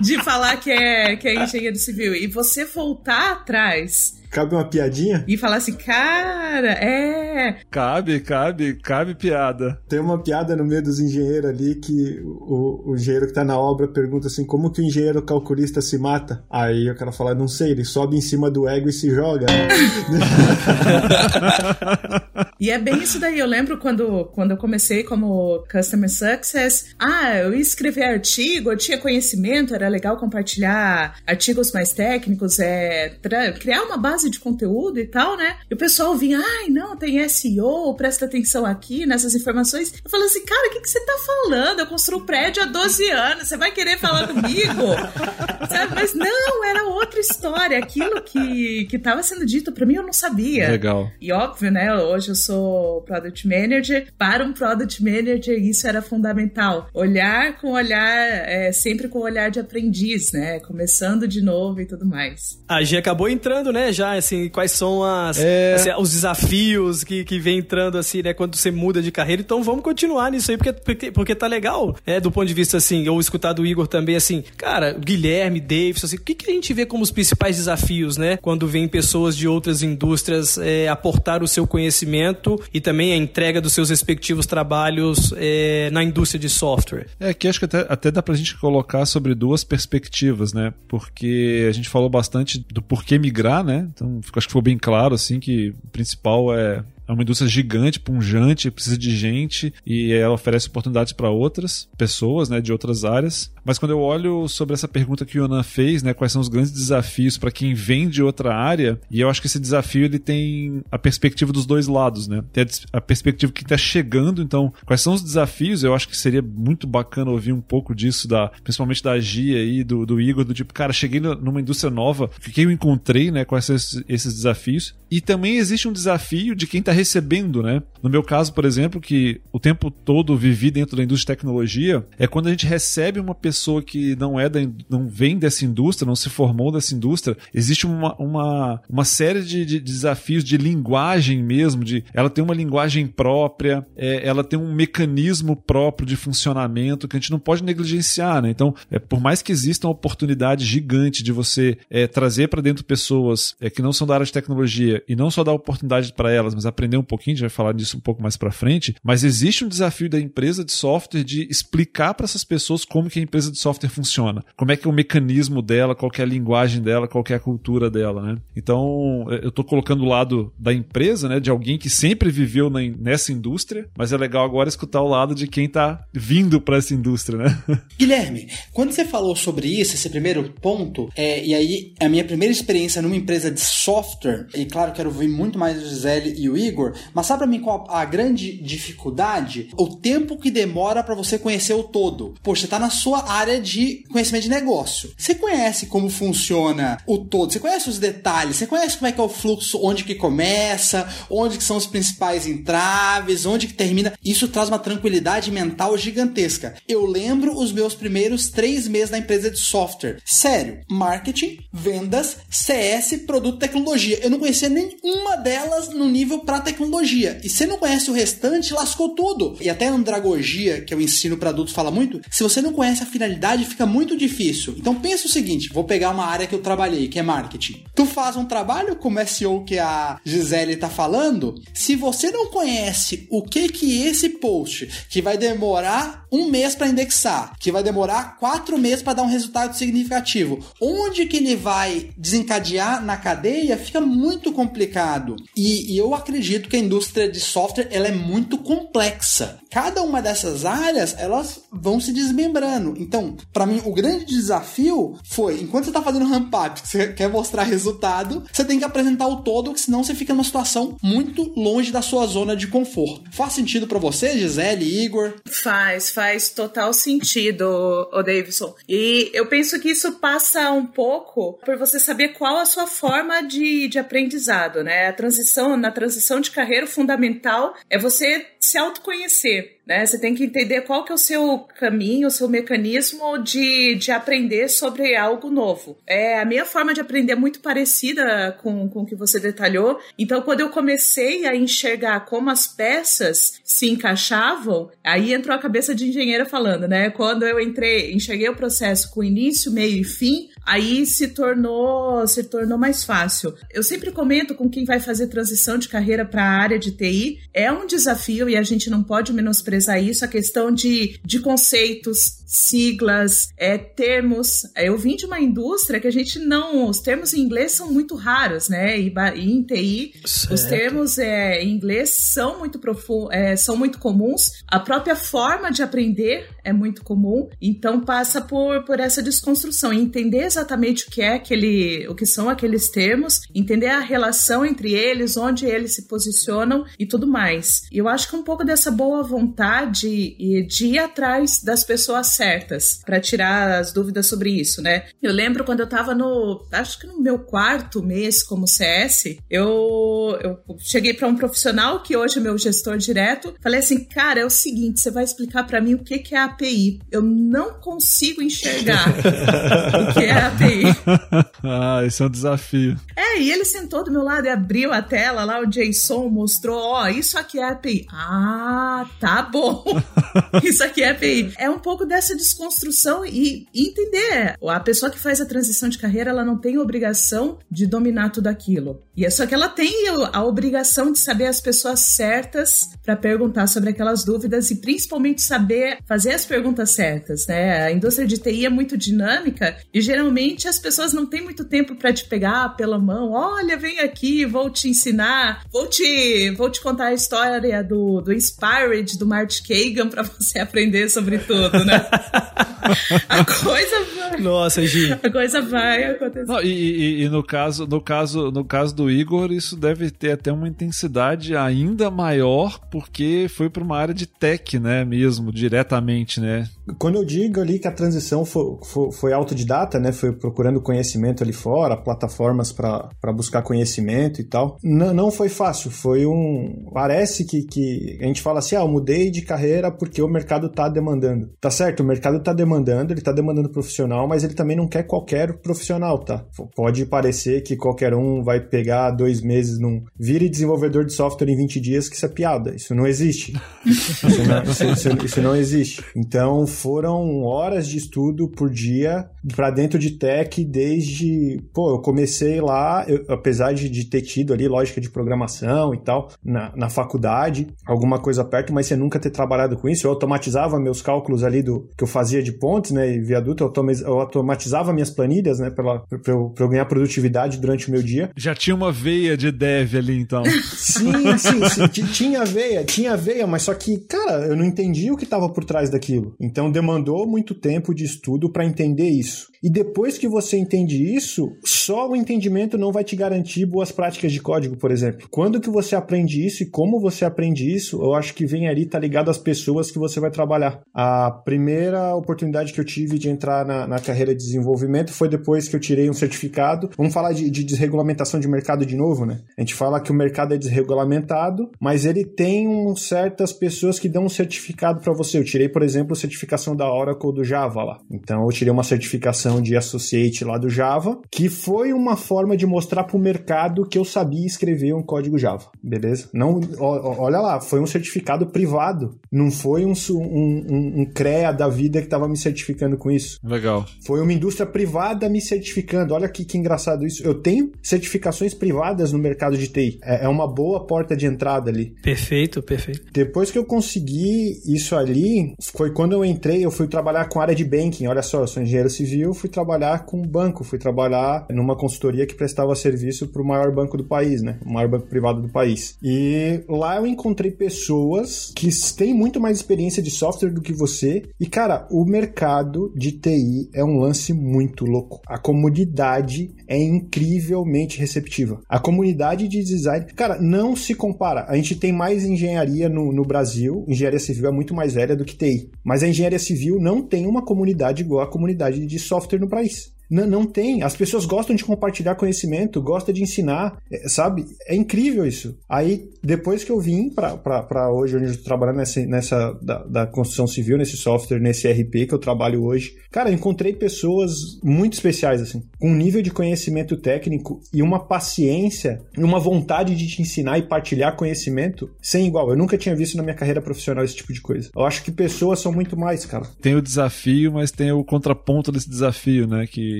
[0.00, 2.14] de falar que é, que é engenheiro civil.
[2.14, 5.24] E você voltar atrás Cabe uma piadinha?
[5.26, 7.56] E falar assim, cara, é.
[7.70, 9.78] Cabe, cabe, cabe piada.
[9.88, 13.58] Tem uma piada no meio dos engenheiros ali que o, o engenheiro que tá na
[13.58, 16.44] obra pergunta assim: como que o engenheiro calculista se mata?
[16.50, 19.46] Aí o cara fala: não sei, ele sobe em cima do ego e se joga.
[19.46, 19.68] Né?
[22.60, 23.38] e é bem isso daí.
[23.38, 26.94] Eu lembro quando, quando eu comecei como Customer Success.
[26.98, 33.14] Ah, eu ia escrever artigo, eu tinha conhecimento, era legal compartilhar artigos mais técnicos, é,
[33.58, 35.56] criar uma base de conteúdo e tal, né?
[35.70, 39.92] E o pessoal vinha, ai, não, tem SEO, presta atenção aqui nessas informações.
[40.04, 41.80] Eu falei assim, cara, o que, que você tá falando?
[41.80, 44.82] Eu construo prédio há 12 anos, você vai querer falar comigo?
[45.68, 45.94] Sabe?
[45.94, 47.78] Mas não, era outra história.
[47.78, 50.70] Aquilo que, que tava sendo dito para mim eu não sabia.
[50.70, 51.10] Legal.
[51.20, 51.94] E óbvio, né?
[51.94, 54.06] Hoje eu sou Product Manager.
[54.16, 56.88] Para um Product Manager, isso era fundamental.
[56.94, 58.16] Olhar com olhar,
[58.48, 60.60] é, sempre com olhar de aprendiz, né?
[60.60, 62.62] Começando de novo e tudo mais.
[62.68, 63.92] A G acabou entrando, né?
[63.92, 65.74] Já, assim, quais são as, é...
[65.74, 68.32] assim, os desafios que, que vem entrando, assim, né?
[68.32, 69.42] Quando você muda de carreira.
[69.42, 72.20] Então vamos continuar nisso aí, porque, porque, porque tá legal, né?
[72.20, 76.16] Do ponto de vista, assim, ou escutar do Igor também, assim, cara, Guilherme, Davidson, assim,
[76.16, 78.36] o que, que a gente vê como os principais desafios, né?
[78.36, 83.60] Quando vem pessoas de outras indústrias é, aportar o seu conhecimento e também a entrega
[83.60, 87.06] dos seus respectivos trabalhos é, na indústria de software.
[87.18, 90.72] É, que acho que até, até dá pra gente colocar sobre duas perspectivas, né?
[90.88, 93.88] Porque a gente falou bastante do porquê migrar, né?
[93.96, 98.00] Então, acho que ficou bem claro, assim, que o principal é é uma indústria gigante,
[98.00, 103.52] punjante, precisa de gente e ela oferece oportunidades para outras pessoas, né, de outras áreas.
[103.66, 106.48] Mas quando eu olho sobre essa pergunta que o Yonan fez, né, quais são os
[106.48, 110.20] grandes desafios para quem vem de outra área, e eu acho que esse desafio ele
[110.20, 112.44] tem a perspectiva dos dois lados, né?
[112.52, 115.82] Tem a, perspectiva que está chegando, então, quais são os desafios?
[115.82, 119.82] Eu acho que seria muito bacana ouvir um pouco disso, da, principalmente da Gia aí,
[119.82, 123.44] do, do Igor, do tipo, cara, cheguei numa indústria nova, o que eu encontrei, né,
[123.44, 124.94] com esses, esses desafios.
[125.10, 127.82] E também existe um desafio de quem está recebendo, né?
[128.02, 132.06] No meu caso, por exemplo, que o tempo todo vivi dentro da indústria de tecnologia,
[132.18, 136.06] é quando a gente recebe uma pessoa que não é da, não vem dessa indústria,
[136.06, 141.42] não se formou dessa indústria, existe uma, uma, uma série de, de desafios de linguagem
[141.42, 147.08] mesmo, de ela tem uma linguagem própria, é, ela tem um mecanismo próprio de funcionamento
[147.08, 148.50] que a gente não pode negligenciar, né?
[148.50, 152.84] Então, é, por mais que exista uma oportunidade gigante de você é, trazer para dentro
[152.84, 156.32] pessoas é, que não são da área de tecnologia e não só dar oportunidade para
[156.32, 158.94] elas, mas aprender um pouquinho, a gente vai falar disso um pouco mais para frente,
[159.02, 163.18] mas existe um desafio da empresa de software de explicar para essas pessoas como que
[163.18, 166.26] a empresa de software funciona, como é que é o mecanismo dela, qual é a
[166.26, 168.38] linguagem dela, qual é a cultura dela, né?
[168.56, 172.80] Então, eu estou colocando o lado da empresa, né, de alguém que sempre viveu na,
[172.80, 176.94] nessa indústria, mas é legal agora escutar o lado de quem está vindo para essa
[176.94, 177.62] indústria, né?
[177.98, 182.52] Guilherme, quando você falou sobre isso, esse primeiro ponto, é, e aí a minha primeira
[182.52, 186.56] experiência numa empresa de software, e claro, quero ouvir muito mais o Gisele e o
[186.56, 189.68] Igor, mas sabe pra mim qual a grande dificuldade?
[189.76, 192.34] O tempo que demora para você conhecer o todo.
[192.42, 195.12] Poxa, você tá na sua área de conhecimento de negócio.
[195.16, 199.20] Você conhece como funciona o todo, você conhece os detalhes, você conhece como é que
[199.20, 204.12] é o fluxo, onde que começa, onde que são os principais entraves, onde que termina.
[204.24, 206.74] Isso traz uma tranquilidade mental gigantesca.
[206.88, 210.18] Eu lembro os meus primeiros três meses na empresa de software.
[210.24, 214.18] Sério, marketing, vendas, CS, produto, tecnologia.
[214.22, 217.40] Eu não conhecia nem uma delas no nível para tecnologia.
[217.42, 219.56] E você não conhece o restante, lascou tudo.
[219.60, 222.20] E até a andragogia, que eu ensino para adultos, fala muito.
[222.30, 224.74] Se você não conhece a finalidade, fica muito difícil.
[224.78, 227.84] Então pensa o seguinte: vou pegar uma área que eu trabalhei, que é marketing.
[227.94, 231.54] Tu faz um trabalho como SEO que a Gisele tá falando.
[231.72, 236.88] Se você não conhece o que que esse post, que vai demorar um mês para
[236.88, 242.10] indexar, que vai demorar quatro meses para dar um resultado significativo, onde que ele vai
[242.16, 245.36] desencadear na cadeia, fica muito complicado.
[245.56, 249.58] E, e, eu acredito que a indústria de software ela é muito complexa.
[249.70, 252.94] Cada uma dessas áreas elas vão se desmembrando.
[252.98, 257.12] Então, para mim, o grande desafio foi, enquanto você está fazendo ramp up, que você
[257.12, 261.52] quer mostrar resultado, você tem que apresentar o todo, senão você fica numa situação muito
[261.56, 263.30] longe da sua zona de conforto.
[263.32, 265.34] Faz sentido para você, Gisele, Igor?
[265.46, 268.74] Faz, faz total sentido, o Davidson.
[268.88, 273.42] E eu penso que isso passa um pouco por você saber qual a sua forma
[273.42, 275.08] de, de aprendizado né?
[275.08, 279.75] A transição, na transição de carreira, o fundamental é você se autoconhecer.
[279.86, 280.04] Né?
[280.04, 284.10] Você tem que entender qual que é o seu caminho, o seu mecanismo de, de
[284.10, 285.96] aprender sobre algo novo.
[286.06, 290.00] É, a minha forma de aprender é muito parecida com, com o que você detalhou.
[290.18, 295.94] Então, quando eu comecei a enxergar como as peças se encaixavam, aí entrou a cabeça
[295.94, 297.10] de engenheira falando, né?
[297.10, 302.42] Quando eu entrei, enxerguei o processo com início, meio e fim, aí se tornou se
[302.44, 303.54] tornou mais fácil.
[303.72, 307.38] Eu sempre comento com quem vai fazer transição de carreira para a área de TI,
[307.52, 312.38] é um desafio e a gente não pode menosprezar isso, a questão de, de conceitos,
[312.46, 314.62] siglas, é, termos.
[314.76, 316.88] Eu vim de uma indústria que a gente não.
[316.88, 318.98] Os termos em inglês são muito raros, né?
[318.98, 320.54] E, e em TI, certo.
[320.54, 324.64] os termos é, em inglês são muito profundos, é, são muito comuns.
[324.66, 329.92] A própria forma de aprender é muito comum, então passa por, por essa desconstrução.
[329.92, 334.92] entender exatamente o que é aquele, o que são aqueles termos, entender a relação entre
[334.92, 337.82] eles, onde eles se posicionam e tudo mais.
[337.92, 343.00] E eu acho que um pouco dessa boa vontade de ir atrás das pessoas certas
[343.04, 345.04] para tirar as dúvidas sobre isso, né?
[345.22, 350.36] Eu lembro quando eu tava no, acho que no meu quarto mês como CS, eu,
[350.42, 354.44] eu cheguei para um profissional que hoje é meu gestor direto, falei assim, cara, é
[354.44, 357.00] o seguinte, você vai explicar para mim o que que é API?
[357.10, 360.84] Eu não consigo enxergar o que é API.
[361.64, 362.96] ah, esse é um desafio.
[363.14, 366.78] É, e ele sentou do meu lado e abriu a tela lá, o JSON mostrou,
[366.78, 368.06] ó, oh, isso aqui é API.
[368.10, 369.84] Ah, tá bom.
[370.62, 371.52] isso aqui é API.
[371.56, 374.56] É um pouco dessa essa desconstrução e, e entender.
[374.68, 378.48] A pessoa que faz a transição de carreira, ela não tem obrigação de dominar tudo
[378.48, 379.02] aquilo.
[379.16, 383.66] E é só que ela tem a obrigação de saber as pessoas certas para perguntar
[383.66, 387.84] sobre aquelas dúvidas e principalmente saber fazer as perguntas certas, né?
[387.84, 391.94] A indústria de TI é muito dinâmica e geralmente as pessoas não têm muito tempo
[391.94, 393.32] para te pegar pela mão.
[393.32, 398.32] Olha, vem aqui, vou te ensinar, vou te, vou te contar a história do, do
[398.32, 402.06] Inspired, do Mart Kagan para você aprender sobre tudo, né?
[403.28, 404.40] a coisa vai.
[404.40, 405.12] Nossa, Gi.
[405.12, 406.46] A coisa vai acontecer.
[406.46, 410.32] Não, e, e, e, no caso, no caso, no caso do Igor, isso deve ter
[410.32, 416.40] até uma intensidade ainda maior, porque foi para uma área de tech, né, mesmo, diretamente,
[416.40, 416.68] né?
[416.98, 421.42] Quando eu digo ali que a transição foi, foi, foi autodidata, né, foi procurando conhecimento
[421.42, 426.88] ali fora, plataformas para buscar conhecimento e tal, não, não foi fácil, foi um...
[426.92, 430.68] Parece que, que a gente fala assim, ah, eu mudei de carreira porque o mercado
[430.70, 431.50] tá demandando.
[431.60, 435.02] Tá certo, o mercado tá demandando, ele tá demandando profissional, mas ele também não quer
[435.02, 436.44] qualquer profissional, tá?
[436.74, 440.04] Pode parecer que qualquer um vai pegar dois meses num...
[440.18, 443.52] Vire desenvolvedor de software em 20 dias, que isso é piada, isso não existe.
[443.84, 446.04] isso, não, isso, isso, isso não existe.
[446.14, 451.62] Então, foram horas de estudo por dia para dentro de tech desde.
[451.72, 455.98] Pô, eu comecei lá, eu, apesar de, de, ter tido ali lógica de programação e
[455.98, 460.06] tal, na, na faculdade, alguma coisa perto, mas você nunca ter trabalhado com isso.
[460.06, 464.18] Eu automatizava meus cálculos ali do que eu fazia de pontes, né, e viaduto, eu,
[464.18, 468.30] automatizava minhas planilhas, né, para eu, eu ganhar produtividade durante o meu dia.
[468.36, 470.42] Já tinha uma veia de dev ali, então.
[470.74, 475.16] sim, sim, sim, tinha veia, tinha veia, mas só que, cara, eu não entendi o
[475.16, 476.34] que estava por trás daquilo.
[476.40, 479.48] Então demandou muito tempo de estudo para entender isso.
[479.62, 484.32] E depois que você entende isso, só o entendimento não vai te garantir boas práticas
[484.32, 485.26] de código, por exemplo.
[485.30, 488.86] Quando que você aprende isso e como você aprende isso, eu acho que vem ali,
[488.86, 490.80] tá ligado às pessoas que você vai trabalhar.
[490.94, 495.68] A primeira oportunidade que eu tive de entrar na, na carreira de desenvolvimento foi depois
[495.68, 496.90] que eu tirei um certificado.
[496.96, 499.40] Vamos falar de, de desregulamentação de mercado de novo, né?
[499.56, 504.08] A gente fala que o mercado é desregulamentado, mas ele tem um, certas pessoas que
[504.08, 505.38] dão um certificado para você.
[505.38, 506.16] Eu tirei, por exemplo, a
[506.56, 507.98] certificação da Oracle do Java lá.
[508.10, 512.66] Então eu tirei uma certificação de associate lá do Java, que foi uma forma de
[512.66, 516.28] mostrar para o mercado que eu sabia escrever um código Java, beleza?
[516.32, 522.00] Não, olha lá, foi um certificado privado, não foi um, um, um CREA da vida
[522.00, 523.38] que estava me certificando com isso.
[523.44, 523.84] Legal.
[524.04, 526.14] Foi uma indústria privada me certificando.
[526.14, 527.22] Olha que, que engraçado isso.
[527.22, 529.98] Eu tenho certificações privadas no mercado de TI.
[530.02, 531.94] É, é uma boa porta de entrada ali.
[532.02, 533.02] Perfeito, perfeito.
[533.12, 537.54] Depois que eu consegui isso ali, foi quando eu entrei, eu fui trabalhar com área
[537.54, 538.06] de banking.
[538.06, 542.34] Olha só, eu sou engenheiro civil, fui trabalhar com banco, fui trabalhar numa consultoria que
[542.34, 544.58] prestava serviço para o maior banco do país, né?
[544.64, 545.96] O maior banco privado do país.
[546.02, 551.22] E lá eu encontrei pessoas que têm muito mais experiência de software do que você.
[551.40, 555.20] E, cara, o mercado de TI é um lance muito louco.
[555.26, 558.60] A comunidade é incrivelmente receptiva.
[558.68, 561.46] A comunidade de design, cara, não se compara.
[561.48, 565.24] A gente tem mais engenharia no, no Brasil, engenharia civil é muito mais velha do
[565.24, 565.70] que TI.
[565.84, 569.95] Mas a engenharia civil não tem uma comunidade igual a comunidade de software no país.
[570.10, 570.82] N não tem.
[570.82, 574.44] As pessoas gostam de compartilhar conhecimento, gostam de ensinar, é, sabe?
[574.66, 575.56] É incrível isso.
[575.68, 580.06] Aí, depois que eu vim para hoje, onde eu tô trabalhando nessa, nessa da, da,
[580.06, 584.94] construção civil, nesse software, nesse RP que eu trabalho hoje, cara, eu encontrei pessoas muito
[584.94, 590.06] especiais, assim, com um nível de conhecimento técnico e uma paciência e uma vontade de
[590.06, 592.50] te ensinar e partilhar conhecimento sem igual.
[592.50, 594.70] Eu nunca tinha visto na minha carreira profissional esse tipo de coisa.
[594.74, 596.46] Eu acho que pessoas são muito mais, cara.
[596.60, 599.66] Tem o desafio, mas tem o contraponto desse desafio, né?
[599.66, 599.95] Que,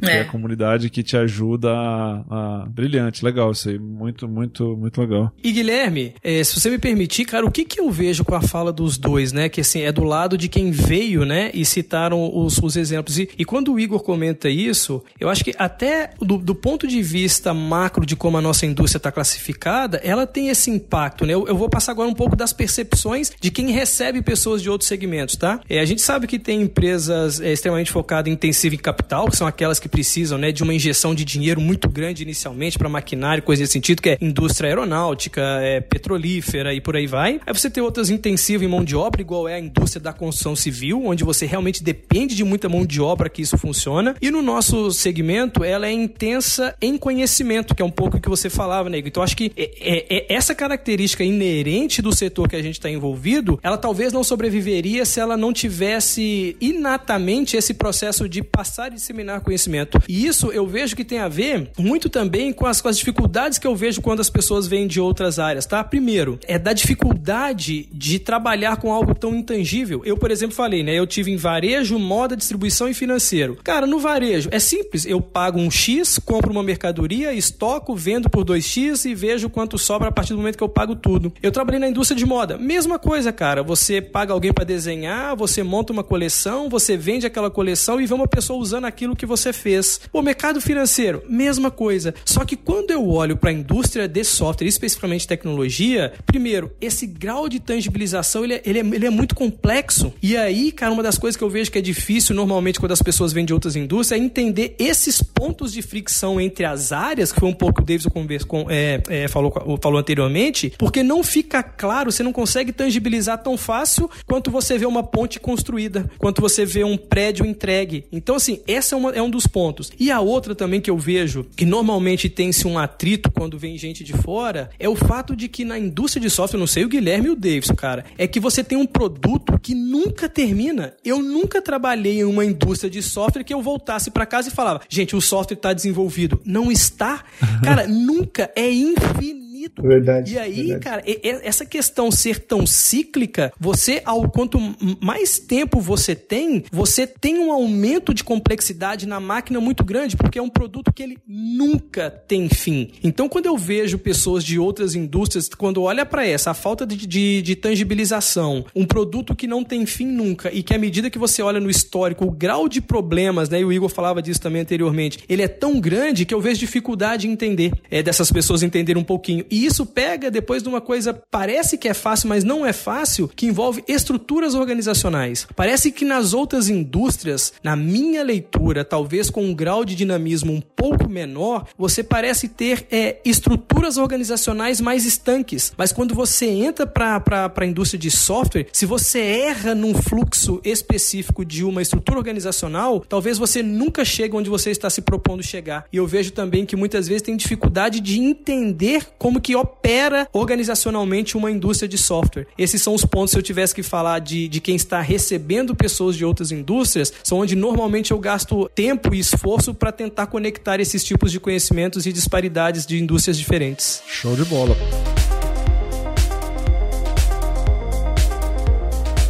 [0.00, 0.18] que é.
[0.18, 0.20] é.
[0.22, 3.78] a comunidade que te ajuda a, a, Brilhante, legal isso aí.
[3.78, 5.32] Muito, muito, muito legal.
[5.42, 8.40] E Guilherme, é, se você me permitir, cara, o que, que eu vejo com a
[8.40, 9.48] fala dos dois, né?
[9.48, 11.50] Que assim, é do lado de quem veio, né?
[11.54, 13.18] E citaram os, os exemplos.
[13.18, 17.02] E, e quando o Igor comenta isso, eu acho que até do, do ponto de
[17.02, 21.34] vista macro de como a nossa indústria está classificada, ela tem esse impacto, né?
[21.34, 24.88] Eu, eu, vou passar agora um pouco das percepções de quem recebe pessoas de outros
[24.88, 25.60] segmentos, tá?
[25.68, 29.36] É, a gente sabe que tem empresas é, extremamente focadas em intensivo em capital, que
[29.36, 33.42] são aquelas que precisam, né, de uma injeção de dinheiro muito grande inicialmente para maquinário,
[33.42, 37.40] coisa nesse sentido, que é indústria aeronáutica, é, petrolífera e por aí vai.
[37.46, 40.54] Aí você tem outras intensivas em mão de obra, igual é a indústria da construção
[40.56, 44.14] civil, onde você realmente depende de muita mão de obra que isso funciona.
[44.20, 48.28] E no nosso segmento, ela é intensa em conhecimento, que é um pouco o que
[48.28, 49.08] você falava, Nego.
[49.08, 52.90] Então, acho que é, é, é essa característica inerente do setor que a gente está
[52.90, 58.94] envolvido, ela talvez não sobreviveria se ela não tivesse inatamente esse processo de passar e
[58.94, 59.67] disseminar conhecimento.
[60.08, 63.58] E isso eu vejo que tem a ver muito também com as, com as dificuldades
[63.58, 65.82] que eu vejo quando as pessoas vêm de outras áreas, tá?
[65.84, 70.02] Primeiro, é da dificuldade de trabalhar com algo tão intangível.
[70.04, 70.94] Eu, por exemplo, falei, né?
[70.94, 73.58] Eu tive em varejo, moda, distribuição e financeiro.
[73.62, 75.04] Cara, no varejo é simples.
[75.06, 80.08] Eu pago um X, compro uma mercadoria, estoco, vendo por 2X e vejo quanto sobra
[80.08, 81.32] a partir do momento que eu pago tudo.
[81.42, 82.58] Eu trabalhei na indústria de moda.
[82.58, 83.62] Mesma coisa, cara.
[83.62, 88.14] Você paga alguém para desenhar, você monta uma coleção, você vende aquela coleção e vê
[88.14, 90.00] uma pessoa usando aquilo que você fez.
[90.12, 92.14] O mercado financeiro, mesma coisa.
[92.24, 97.48] Só que quando eu olho para a indústria de software, especificamente tecnologia, primeiro, esse grau
[97.48, 100.12] de tangibilização ele é, ele, é, ele é muito complexo.
[100.22, 103.02] E aí, cara, uma das coisas que eu vejo que é difícil normalmente quando as
[103.02, 107.40] pessoas vêm de outras indústrias é entender esses pontos de fricção entre as áreas, que
[107.40, 108.10] foi um pouco o Davidson
[108.46, 113.56] com, é, é, falou, falou anteriormente, porque não fica claro, você não consegue tangibilizar tão
[113.56, 118.04] fácil quanto você vê uma ponte construída, quanto você vê um prédio entregue.
[118.12, 119.90] Então, assim, esse é, uma, é um dos pontos.
[119.98, 124.04] E a outra também que eu vejo, que normalmente tem-se um atrito quando vem gente
[124.04, 127.28] de fora, é o fato de que na indústria de software, não sei o Guilherme
[127.28, 130.94] e o Davidson, cara, é que você tem um produto que nunca termina.
[131.04, 134.82] Eu nunca trabalhei em uma indústria de software que eu voltasse para casa e falava,
[134.88, 136.40] gente, o software está desenvolvido.
[136.44, 137.24] Não está.
[137.64, 138.50] Cara, nunca.
[138.54, 139.82] É infinito infinito.
[139.82, 140.34] Verdade.
[140.34, 140.80] E aí, verdade.
[140.80, 141.02] cara,
[141.42, 144.58] essa questão ser tão cíclica, você, ao quanto
[145.00, 150.38] mais tempo você tem, você tem um aumento de complexidade na máquina muito grande, porque
[150.38, 152.90] é um produto que ele nunca tem fim.
[153.02, 157.06] Então, quando eu vejo pessoas de outras indústrias, quando olha para essa, a falta de,
[157.06, 161.18] de, de tangibilização, um produto que não tem fim nunca, e que à medida que
[161.18, 164.62] você olha no histórico, o grau de problemas, né, e o Igor falava disso também
[164.62, 169.00] anteriormente, ele é tão grande que eu vejo dificuldade em entender, é, dessas pessoas entenderem
[169.00, 169.44] um pouquinho.
[169.50, 173.28] E isso pega depois de uma coisa, parece que é fácil, mas não é fácil,
[173.28, 175.46] que envolve estruturas organizacionais.
[175.54, 180.60] Parece que nas outras indústrias, na minha leitura, talvez com um grau de dinamismo um
[180.60, 185.72] pouco menor, você parece ter é, estruturas organizacionais mais estanques.
[185.76, 191.44] Mas quando você entra para a indústria de software, se você erra num fluxo específico
[191.44, 195.86] de uma estrutura organizacional, talvez você nunca chegue onde você está se propondo chegar.
[195.92, 201.36] E eu vejo também que muitas vezes tem dificuldade de entender como que opera organizacionalmente
[201.36, 202.46] uma indústria de software.
[202.56, 206.16] Esses são os pontos, se eu tivesse que falar de, de quem está recebendo pessoas
[206.16, 211.04] de outras indústrias, são onde normalmente eu gasto tempo e esforço para tentar conectar esses
[211.04, 214.02] tipos de conhecimentos e disparidades de indústrias diferentes.
[214.06, 214.76] Show de bola.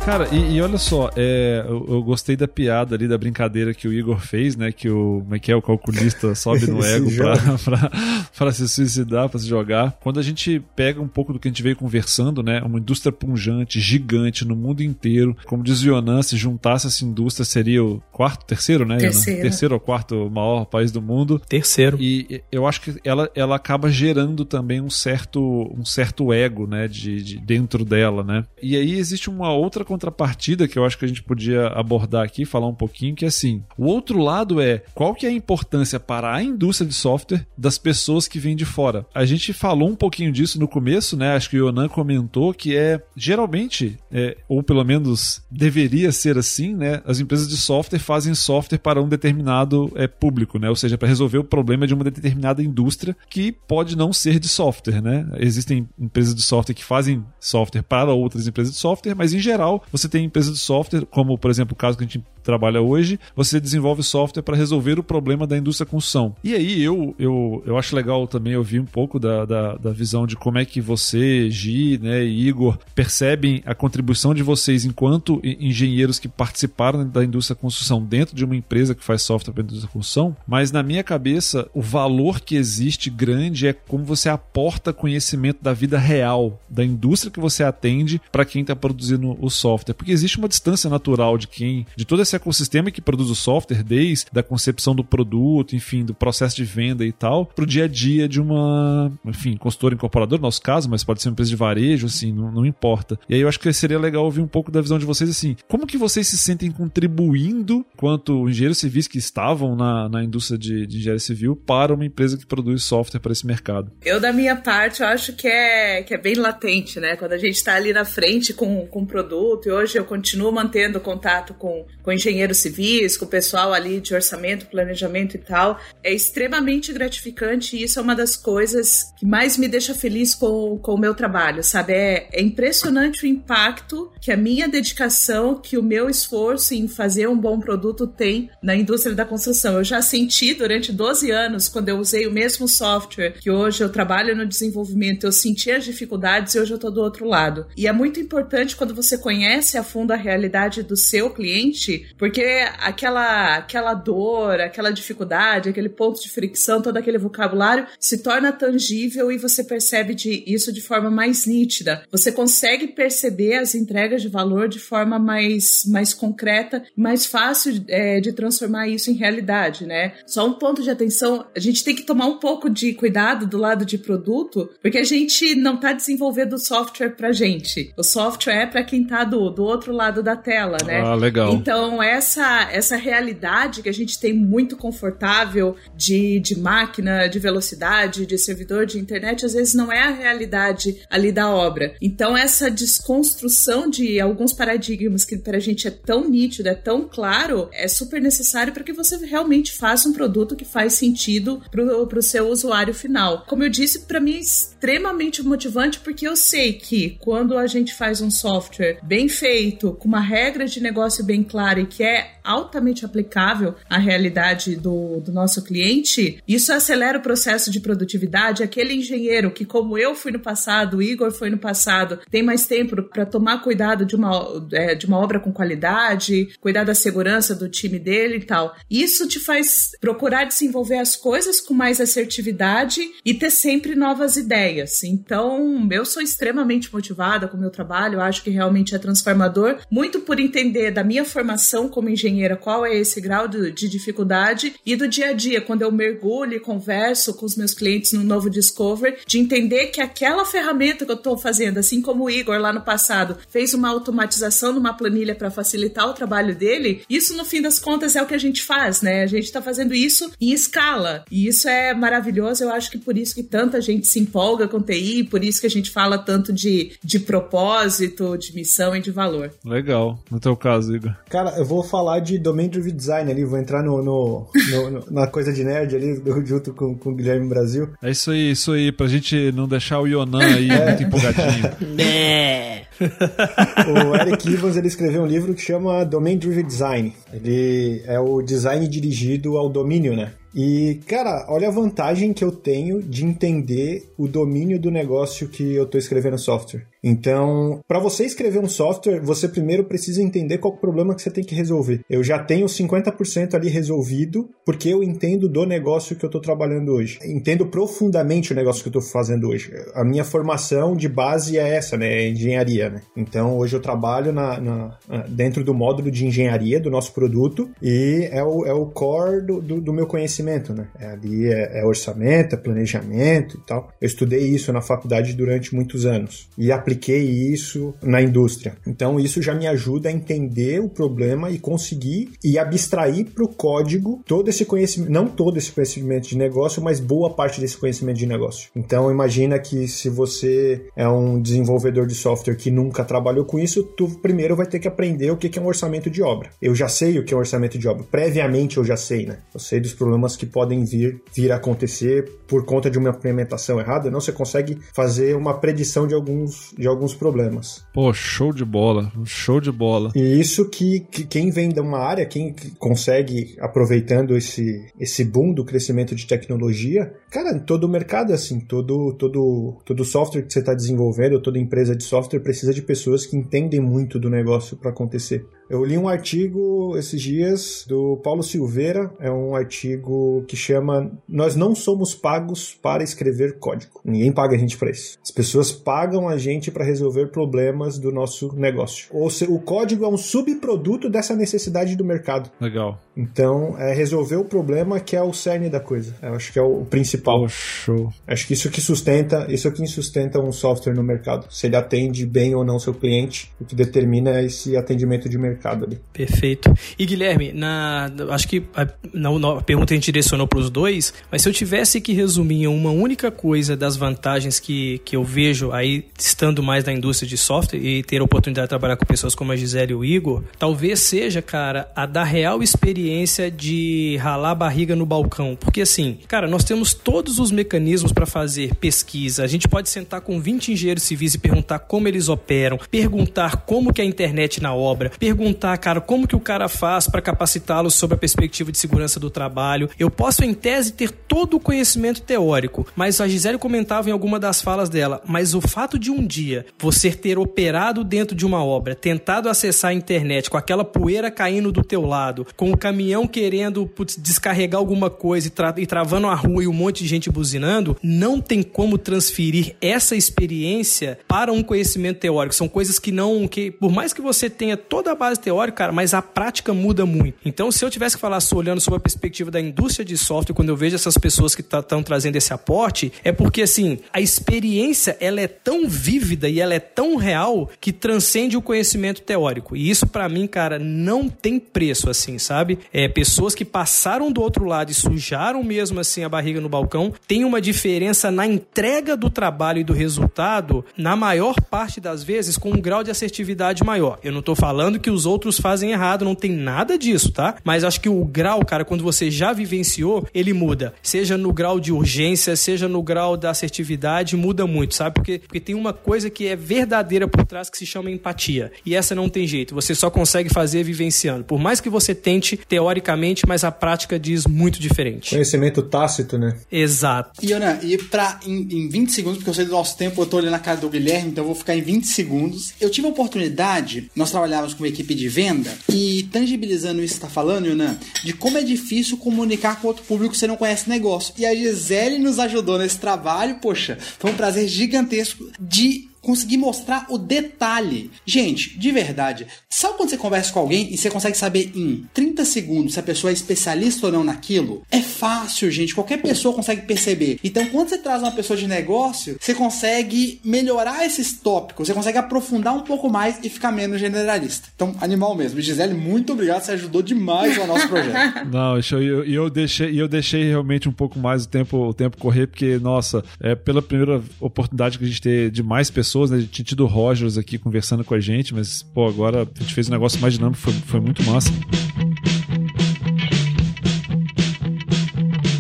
[0.09, 3.87] Cara, e, e, olha só, é, eu, eu, gostei da piada ali, da brincadeira que
[3.87, 4.73] o Igor fez, né?
[4.73, 7.91] Que o, como é que é, o calculista sobe no ego pra, pra,
[8.35, 9.99] pra, se suicidar, pra se jogar.
[10.01, 12.63] Quando a gente pega um pouco do que a gente veio conversando, né?
[12.63, 15.37] Uma indústria punjante, gigante no mundo inteiro.
[15.45, 19.43] Como diz o Yonan, se juntasse essa indústria seria o quarto, terceiro, né, terceiro.
[19.43, 21.39] Terceiro ou quarto maior país do mundo.
[21.47, 21.99] Terceiro.
[22.01, 26.89] E eu acho que ela, ela acaba gerando também um certo, um certo ego, né?
[26.89, 28.47] De, de dentro dela, né?
[28.63, 32.45] E aí existe uma outra contrapartida que eu acho que a gente podia abordar aqui,
[32.45, 35.99] falar um pouquinho, que é assim, o outro lado é qual que é a importância
[35.99, 39.05] para a indústria de software das pessoas que vêm de fora.
[39.13, 41.35] A gente falou um pouquinho disso no começo, né?
[41.35, 46.75] Acho que o Yonan comentou que é geralmente, é, ou pelo menos deveria ser assim,
[46.75, 47.03] né?
[47.05, 50.69] As empresas de software fazem software para um determinado é, público, né?
[50.69, 54.49] Ou seja, para resolver o problema de uma determinada indústria que pode não ser de
[54.49, 55.27] software, né?
[55.39, 59.78] Existem empresas de software que fazem software para outras empresas de software, mas em geral
[59.91, 63.21] você tem empresas de software, como por exemplo o caso que a gente trabalha hoje,
[63.37, 66.35] você desenvolve software para resolver o problema da indústria construção.
[66.43, 70.27] E aí eu, eu, eu acho legal também ouvir um pouco da, da, da visão
[70.27, 75.43] de como é que você, Gi, né, e Igor, percebem a contribuição de vocês enquanto
[75.45, 79.67] engenheiros que participaram da indústria construção dentro de uma empresa que faz software para a
[79.67, 84.91] indústria construção, mas na minha cabeça o valor que existe grande é como você aporta
[84.91, 89.68] conhecimento da vida real, da indústria que você atende para quem está produzindo o software,
[89.77, 93.83] porque existe uma distância natural de quem, de todo esse ecossistema que produz o software,
[93.83, 97.85] desde a concepção do produto, enfim, do processo de venda e tal, para o dia
[97.85, 101.51] a dia de uma, enfim, consultora incorporadora, no nosso caso, mas pode ser uma empresa
[101.51, 103.19] de varejo, assim, não, não importa.
[103.29, 105.57] E aí eu acho que seria legal ouvir um pouco da visão de vocês, assim,
[105.67, 110.87] como que vocês se sentem contribuindo, quanto engenheiros civis que estavam na, na indústria de,
[110.87, 113.91] de engenharia civil, para uma empresa que produz software para esse mercado?
[114.05, 117.17] Eu, da minha parte, eu acho que é, que é bem latente, né?
[117.17, 121.01] Quando a gente está ali na frente com, com produto, e hoje eu continuo mantendo
[121.01, 126.13] contato com, com engenheiros civis, com o pessoal ali de orçamento, planejamento e tal, é
[126.13, 130.95] extremamente gratificante e isso é uma das coisas que mais me deixa feliz com, com
[130.95, 131.93] o meu trabalho, sabe?
[131.93, 137.29] É, é impressionante o impacto que a minha dedicação, que o meu esforço em fazer
[137.29, 139.75] um bom produto tem na indústria da construção.
[139.75, 143.89] Eu já senti durante 12 anos, quando eu usei o mesmo software, que hoje eu
[143.89, 147.67] trabalho no desenvolvimento, eu senti as dificuldades e hoje eu estou do outro lado.
[147.77, 149.48] E é muito importante quando você conhece
[149.79, 152.43] a fundo a realidade do seu cliente, porque
[152.79, 159.33] aquela, aquela dor, aquela dificuldade, aquele ponto de fricção, todo aquele vocabulário se torna tangível
[159.33, 162.03] e você percebe de, isso de forma mais nítida.
[162.11, 168.21] Você consegue perceber as entregas de valor de forma mais, mais concreta, mais fácil é,
[168.21, 170.15] de transformar isso em realidade, né?
[170.27, 173.59] Só um ponto de atenção, a gente tem que tomar um pouco de cuidado do
[173.59, 177.93] lado de produto, porque a gente não está desenvolvendo software pra gente.
[177.97, 181.01] O software é para quem está do, do outro lado da tela, né?
[181.01, 181.55] Ah, legal.
[181.55, 188.27] Então, essa, essa realidade que a gente tem muito confortável de, de máquina, de velocidade,
[188.27, 191.95] de servidor de internet, às vezes não é a realidade ali da obra.
[192.01, 197.69] Então, essa desconstrução de alguns paradigmas que pra gente é tão nítido, é tão claro,
[197.73, 202.23] é super necessário para que você realmente faça um produto que faz sentido pro, pro
[202.23, 203.45] seu usuário final.
[203.47, 207.95] Como eu disse, para mim é extremamente motivante porque eu sei que quando a gente
[207.95, 212.38] faz um software bem feito, com uma regra de negócio bem clara e que é
[212.49, 218.63] altamente aplicável à realidade do, do nosso cliente, isso acelera o processo de produtividade.
[218.63, 222.67] Aquele engenheiro que, como eu fui no passado, o Igor foi no passado, tem mais
[222.67, 227.55] tempo para tomar cuidado de uma, é, de uma obra com qualidade, cuidar da segurança
[227.55, 228.75] do time dele e tal.
[228.91, 235.05] Isso te faz procurar desenvolver as coisas com mais assertividade e ter sempre novas ideias.
[235.05, 240.21] Então, eu sou extremamente motivada com o meu trabalho, acho que realmente é transformador, muito
[240.21, 244.97] por entender da minha formação como engenheiro qual é esse grau de, de dificuldade e
[244.97, 248.51] do dia a dia, quando eu mergulho e converso com os meus clientes no novo
[248.51, 252.73] Discover, de entender que aquela ferramenta que eu estou fazendo, assim como o Igor lá
[252.73, 257.63] no passado fez uma automatização numa planilha para facilitar o trabalho dele, isso no fim
[257.63, 259.23] das contas é o que a gente faz, né?
[259.23, 262.65] A gente está fazendo isso em escala e isso é maravilhoso.
[262.65, 265.67] Eu acho que por isso que tanta gente se empolga com TI, por isso que
[265.67, 269.53] a gente fala tanto de, de propósito, de missão e de valor.
[269.65, 270.19] Legal.
[270.31, 271.15] No teu caso, Igor.
[271.29, 275.05] Cara, eu vou falar de Domain Driven Design ali, vou entrar no, no, no, no
[275.11, 277.91] na coisa de nerd ali, junto com, com o Guilherme Brasil.
[278.03, 280.87] É isso aí, isso aí, pra gente não deixar o Yonan aí é.
[280.87, 281.95] muito empolgadinho.
[281.97, 282.83] Né.
[282.99, 287.13] o Eric Evans ele escreveu um livro que chama Domain Driven Design.
[287.33, 290.33] Ele é o design dirigido ao domínio, né?
[290.55, 295.75] E, cara, olha a vantagem que eu tenho de entender o domínio do negócio que
[295.75, 296.87] eu estou escrevendo software.
[297.03, 301.23] Então, para você escrever um software, você primeiro precisa entender qual é o problema que
[301.23, 302.01] você tem que resolver.
[302.09, 306.93] Eu já tenho 50% ali resolvido, porque eu entendo do negócio que eu estou trabalhando
[306.93, 307.19] hoje.
[307.25, 309.73] Entendo profundamente o negócio que eu estou fazendo hoje.
[309.95, 312.09] A minha formação de base é essa, né?
[312.09, 313.03] É engenharia, né?
[313.17, 318.29] Então, hoje eu trabalho na, na, dentro do módulo de engenharia do nosso produto e
[318.31, 320.89] é o, é o core do, do, do meu conhecimento, né?
[320.99, 323.93] É, ali é, é orçamento, é planejamento e tal.
[324.01, 326.49] Eu estudei isso na faculdade durante muitos anos.
[326.57, 327.23] E a apliquei
[327.53, 328.77] isso na indústria.
[328.87, 333.49] Então isso já me ajuda a entender o problema e conseguir e abstrair para o
[333.49, 338.17] código todo esse conhecimento, não todo esse conhecimento de negócio, mas boa parte desse conhecimento
[338.17, 338.71] de negócio.
[338.75, 343.83] Então imagina que se você é um desenvolvedor de software que nunca trabalhou com isso,
[343.83, 346.51] tu primeiro vai ter que aprender o que é um orçamento de obra.
[346.63, 348.05] Eu já sei o que é um orçamento de obra.
[348.11, 349.39] Previamente eu já sei, né?
[349.53, 353.79] Eu sei dos problemas que podem vir vir a acontecer por conta de uma implementação
[353.79, 354.11] errada.
[354.11, 357.85] Não você consegue fazer uma predição de alguns de alguns problemas.
[357.93, 360.13] Pô, show de bola, show de bola.
[360.15, 365.53] E isso que, que quem vem de uma área, quem consegue aproveitando esse esse boom
[365.53, 370.53] do crescimento de tecnologia, cara, todo o mercado é assim, todo todo todo software que
[370.53, 374.77] você está desenvolvendo, toda empresa de software precisa de pessoas que entendem muito do negócio
[374.77, 375.45] para acontecer.
[375.69, 381.55] Eu li um artigo esses dias do Paulo Silveira, é um artigo que chama Nós
[381.57, 384.01] não somos pagos para escrever código.
[384.03, 385.19] Ninguém paga a gente para isso.
[385.23, 389.09] As pessoas pagam a gente para resolver problemas do nosso negócio.
[389.11, 392.51] Ou seja, o código é um subproduto dessa necessidade do mercado.
[392.59, 392.99] Legal.
[393.15, 396.15] Então, é resolver o problema que é o cerne da coisa.
[396.23, 397.43] Eu acho que é o principal.
[397.43, 398.11] Oh, show.
[398.27, 401.47] Acho que isso que sustenta, isso que sustenta um software no mercado.
[401.51, 405.58] Se ele atende bem ou não seu cliente, o que determina esse atendimento de mercado
[405.59, 405.99] mercado ali.
[406.13, 406.73] Perfeito.
[406.99, 411.13] E Guilherme, na, acho que a, na, na pergunta a gente direcionou para os dois,
[411.31, 415.73] mas se eu tivesse que resumir uma única coisa das vantagens que, que eu vejo
[415.73, 419.35] aí estando mais na indústria de software e ter a oportunidade de trabalhar com pessoas
[419.35, 424.53] como a Gisele e o Igor, talvez seja, cara, a da real experiência de ralar
[424.53, 425.57] a barriga no balcão.
[425.59, 429.43] Porque assim, cara, nós temos todos os mecanismos para fazer pesquisa.
[429.43, 433.93] A gente pode sentar com 20 engenheiros civis e perguntar como eles operam, perguntar como
[433.93, 437.23] que é a internet na obra, perguntar perguntar, cara, como que o cara faz para
[437.23, 439.89] capacitá-lo sobre a perspectiva de segurança do trabalho.
[439.99, 444.39] Eu posso, em tese, ter todo o conhecimento teórico, mas a Gisele comentava em alguma
[444.39, 448.63] das falas dela, mas o fato de um dia você ter operado dentro de uma
[448.63, 453.27] obra, tentado acessar a internet com aquela poeira caindo do teu lado, com o caminhão
[453.27, 457.09] querendo putz, descarregar alguma coisa e, tra e travando a rua e um monte de
[457.09, 462.55] gente buzinando, não tem como transferir essa experiência para um conhecimento teórico.
[462.55, 465.79] São coisas que não, que por mais que você tenha toda a base base teórica,
[465.79, 467.39] cara, mas a prática muda muito.
[467.45, 470.69] Então, se eu tivesse que falar olhando sobre a perspectiva da indústria de software, quando
[470.71, 475.17] eu vejo essas pessoas que estão tá, trazendo esse aporte, é porque, assim, a experiência,
[475.21, 479.77] ela é tão vívida e ela é tão real que transcende o conhecimento teórico.
[479.77, 482.79] E isso, para mim, cara, não tem preço, assim, sabe?
[482.93, 487.13] É, pessoas que passaram do outro lado e sujaram mesmo, assim, a barriga no balcão,
[487.27, 492.57] tem uma diferença na entrega do trabalho e do resultado, na maior parte das vezes,
[492.57, 494.19] com um grau de assertividade maior.
[494.23, 497.57] Eu não tô falando que os outros fazem errado, não tem nada disso, tá?
[497.65, 500.95] Mas acho que o grau, cara, quando você já vivenciou, ele muda.
[501.03, 505.15] Seja no grau de urgência, seja no grau da assertividade, muda muito, sabe?
[505.15, 508.73] Porque, porque tem uma coisa que é verdadeira por trás que se chama empatia.
[508.85, 511.45] E essa não tem jeito, você só consegue fazer vivenciando.
[511.45, 515.31] Por mais que você tente teoricamente, mas a prática diz muito diferente.
[515.31, 516.57] Conhecimento tácito, né?
[516.71, 517.41] Exato.
[517.43, 520.27] E, Ana, e pra, em, em 20 segundos, porque eu sei do nosso tempo, eu
[520.27, 522.75] tô olhando a cara do Guilherme, então eu vou ficar em 20 segundos.
[522.81, 527.19] Eu tive a oportunidade, nós trabalhávamos com uma equipe de venda e tangibilizando isso que
[527.19, 530.89] está falando, Yunan, de como é difícil comunicar com outro público que você não conhece
[530.89, 531.35] negócio.
[531.37, 537.07] E a Gisele nos ajudou nesse trabalho, poxa, foi um prazer gigantesco de conseguir mostrar
[537.09, 538.11] o detalhe.
[538.27, 542.45] Gente, de verdade, sabe quando você conversa com alguém e você consegue saber em 30
[542.45, 544.83] segundos se a pessoa é especialista ou não naquilo?
[544.91, 547.39] É fácil, gente, qualquer pessoa consegue perceber.
[547.43, 552.19] Então, quando você traz uma pessoa de negócio, você consegue melhorar esses tópicos, você consegue
[552.19, 554.69] aprofundar um pouco mais e ficar menos generalista.
[554.75, 555.61] Então, animal mesmo.
[555.61, 558.47] Gisele, muito obrigado, você ajudou demais o nosso projeto.
[558.51, 562.17] Não, e eu, eu, deixei, eu deixei realmente um pouco mais o tempo, o tempo
[562.17, 566.31] correr, porque, nossa, é pela primeira oportunidade que a gente ter de mais pessoas pessoas,
[566.31, 566.47] né?
[566.51, 569.89] Tinha tido o Rogers aqui conversando com a gente, mas, pô, agora a gente fez
[569.89, 571.53] um negócio mais dinâmico, foi, foi muito massa.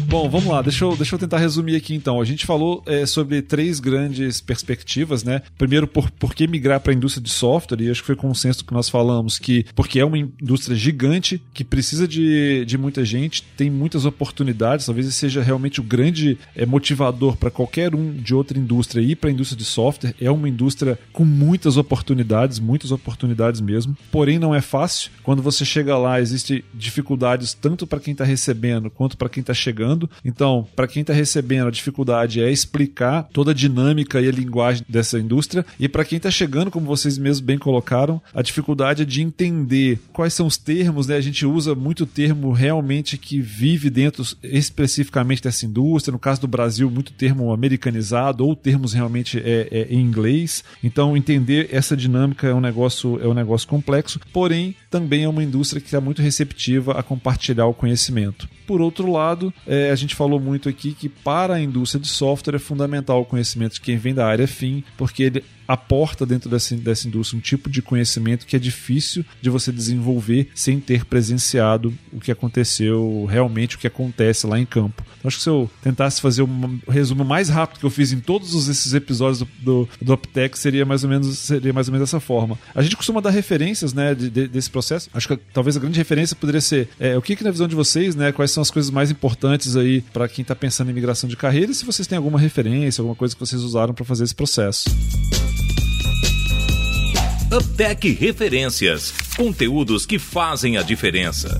[0.08, 2.18] Bom, vamos lá, deixa eu, deixa eu tentar resumir aqui então.
[2.18, 5.42] A gente falou é, sobre três grandes perspectivas, né?
[5.58, 8.64] Primeiro, por, por que migrar para a indústria de software, e acho que foi consenso
[8.64, 13.42] que nós falamos que porque é uma indústria gigante, que precisa de, de muita gente,
[13.54, 18.34] tem muitas oportunidades, talvez esse seja realmente o grande é, motivador para qualquer um de
[18.34, 20.14] outra indústria ir para a indústria de software.
[20.18, 23.94] É uma indústria com muitas oportunidades, muitas oportunidades mesmo.
[24.10, 25.10] Porém, não é fácil.
[25.22, 29.52] Quando você chega lá, existem dificuldades tanto para quem está recebendo quanto para quem está
[29.52, 34.32] chegando Então, para quem está recebendo, a dificuldade é explicar toda a dinâmica e a
[34.32, 35.64] linguagem dessa indústria.
[35.80, 39.98] E para quem está chegando, como vocês mesmos bem colocaram, a dificuldade é de entender
[40.12, 41.16] quais são os termos, né?
[41.16, 46.12] A gente usa muito termo realmente que vive dentro especificamente dessa indústria.
[46.12, 50.64] No caso do Brasil, muito termo americanizado ou termos realmente é, é, em inglês.
[50.82, 55.42] Então, entender essa dinâmica é um negócio é um negócio complexo, porém também é uma
[55.42, 58.48] indústria que está muito receptiva a compartilhar o conhecimento.
[58.66, 62.56] Por outro lado, é, a gente falou muito aqui que para a indústria de software
[62.56, 66.74] é fundamental o conhecimento de quem vem da área fim, porque ele aporta dentro dessa,
[66.74, 71.92] dessa indústria um tipo de conhecimento que é difícil de você desenvolver sem ter presenciado
[72.10, 75.04] o que aconteceu, realmente o que acontece lá em campo.
[75.18, 78.20] Então, acho que se eu tentasse fazer um resumo mais rápido que eu fiz em
[78.20, 82.08] todos esses episódios do, do, do Uptech, seria mais ou menos seria mais ou menos
[82.08, 82.58] dessa forma.
[82.74, 85.10] A gente costuma dar referências né, de, de, desse processo.
[85.12, 87.74] Acho que talvez a grande referência poderia ser é, o que, que na visão de
[87.74, 91.28] vocês, né, quais são as coisas mais importantes aí para quem está pensando em migração
[91.28, 94.24] de carreira e se vocês têm alguma referência, alguma coisa que vocês usaram para fazer
[94.24, 94.88] esse processo.
[97.50, 99.10] Uptech Referências.
[99.34, 101.58] Conteúdos que fazem a diferença.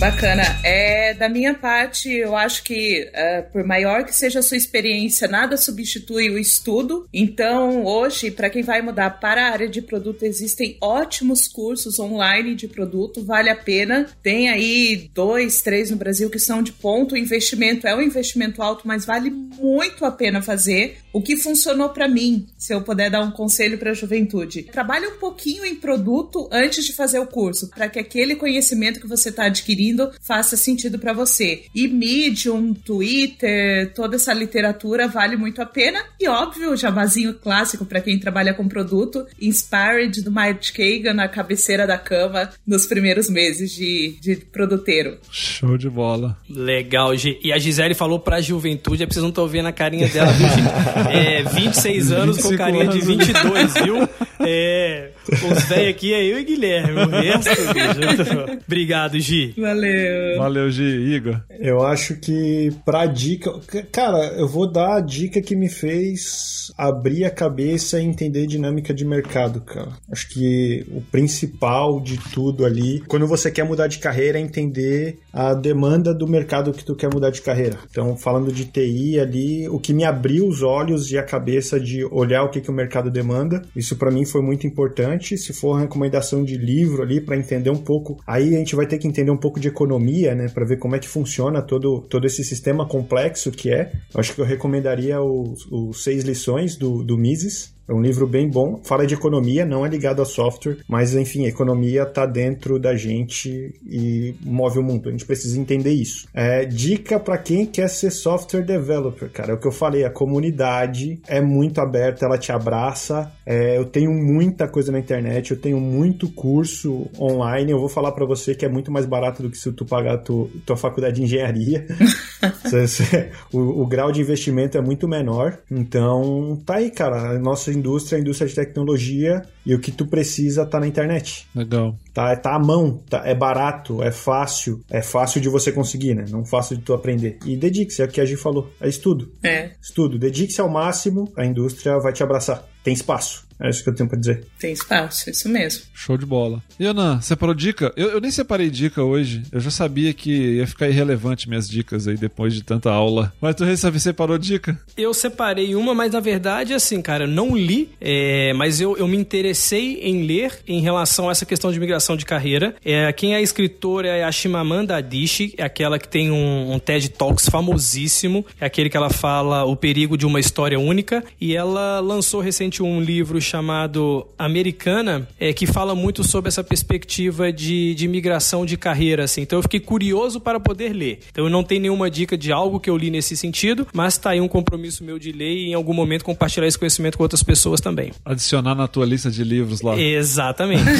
[0.00, 0.58] Bacana.
[0.64, 5.28] É, da minha parte, eu acho que, uh, por maior que seja a sua experiência,
[5.28, 7.06] nada substitui o estudo.
[7.12, 12.54] Então, hoje, para quem vai mudar para a área de produto, existem ótimos cursos online
[12.54, 14.08] de produto, vale a pena.
[14.22, 17.14] Tem aí dois, três no Brasil que são de ponto.
[17.14, 20.96] O investimento é um investimento alto, mas vale muito a pena fazer.
[21.12, 25.06] O que funcionou para mim, se eu puder dar um conselho para a juventude, trabalhe
[25.06, 29.30] um pouquinho em produto antes de fazer o curso, para que aquele conhecimento que você
[29.30, 31.64] está adquirindo faça sentido para você.
[31.74, 36.00] E Medium, Twitter, toda essa literatura vale muito a pena.
[36.18, 41.28] E óbvio, o jabazinho clássico para quem trabalha com produto, Inspired do Mike Kagan na
[41.28, 45.18] cabeceira da cama nos primeiros meses de, de produteiro.
[45.30, 46.36] Show de bola.
[46.48, 47.38] Legal, G.
[47.42, 50.46] E a Gisele falou pra juventude, vocês não estão vendo a carinha dela, viu,
[51.08, 52.94] É, 26 anos com carinha anos.
[52.94, 54.08] de 22, viu?
[54.40, 58.60] É, os velhos aqui é eu e Guilherme, o resto, bicho.
[58.66, 59.54] Obrigado, Gi.
[59.56, 59.80] Valeu.
[59.80, 60.38] Valeu.
[60.38, 60.82] Valeu, Gi.
[60.82, 61.40] Igor.
[61.58, 63.50] Eu acho que pra dica.
[63.92, 68.94] Cara, eu vou dar a dica que me fez abrir a cabeça e entender dinâmica
[68.94, 69.90] de mercado, cara.
[70.10, 75.18] Acho que o principal de tudo ali, quando você quer mudar de carreira, é entender
[75.32, 77.76] a demanda do mercado que tu quer mudar de carreira.
[77.90, 82.04] Então, falando de TI ali, o que me abriu os olhos e a cabeça de
[82.04, 85.36] olhar o que, que o mercado demanda, isso para mim foi muito importante.
[85.36, 88.86] Se for uma recomendação de livro ali para entender um pouco, aí a gente vai
[88.86, 92.00] ter que entender um pouco de economia, né, para ver como é que funciona todo,
[92.02, 93.92] todo esse sistema complexo que é.
[94.14, 98.48] Acho que eu recomendaria os, os seis lições do, do Mises, é um livro bem
[98.48, 102.78] bom, fala de economia, não é ligado a software, mas enfim, a economia está dentro
[102.78, 105.08] da gente e move o mundo.
[105.08, 106.28] A gente precisa entender isso.
[106.32, 110.10] É, dica para quem quer ser software developer, cara, é o que eu falei, a
[110.10, 113.32] comunidade é muito aberta, ela te abraça.
[113.44, 117.72] É, eu tenho muita coisa na internet, eu tenho muito curso online.
[117.72, 120.18] Eu vou falar para você que é muito mais barato do que se tu pagar
[120.18, 121.86] tu, tua faculdade de engenharia.
[123.52, 125.58] o, o grau de investimento é muito menor.
[125.68, 127.36] Então, tá aí, cara.
[127.40, 131.46] Nossa indústria, a indústria de tecnologia e o que tu precisa tá na internet.
[131.54, 131.96] Legal.
[132.14, 136.24] Tá, tá à mão, tá, é barato, é fácil, é fácil de você conseguir, né?
[136.28, 137.38] Não fácil de tu aprender.
[137.44, 139.32] E dedique-se, é o que a Gi falou, é estudo.
[139.42, 139.70] É.
[139.82, 142.64] Estudo, dedique-se ao máximo, a indústria vai te abraçar.
[142.84, 143.49] Tem espaço.
[143.60, 144.44] É isso que eu tenho pra dizer.
[144.58, 145.82] Tem espaço, isso mesmo.
[145.94, 146.62] Show de bola.
[146.80, 147.92] Ana, separou dica?
[147.96, 149.42] Eu, eu, nem separei dica hoje.
[149.52, 153.32] Eu já sabia que ia ficar irrelevante minhas dicas aí depois de tanta aula.
[153.40, 153.64] Mas tu
[153.98, 154.80] separou dica?
[154.96, 159.06] Eu separei uma, mas na verdade, assim, cara, eu não li, é, mas eu, eu
[159.06, 162.74] me interessei em ler em relação a essa questão de migração de carreira.
[162.84, 166.78] É, quem é a escritora é a Shimamanda Adichie, é aquela que tem um, um
[166.78, 171.54] TED Talks famosíssimo, é aquele que ela fala o perigo de uma história única, e
[171.54, 177.94] ela lançou recentemente um livro chamado Americana, é, que fala muito sobre essa perspectiva de,
[177.94, 179.42] de migração de carreira, assim.
[179.42, 181.20] Então eu fiquei curioso para poder ler.
[181.30, 184.30] Então eu não tenho nenhuma dica de algo que eu li nesse sentido, mas tá
[184.30, 187.42] aí um compromisso meu de ler e em algum momento compartilhar esse conhecimento com outras
[187.42, 188.12] pessoas também.
[188.24, 189.98] Adicionar na tua lista de livros lá.
[190.00, 190.84] Exatamente.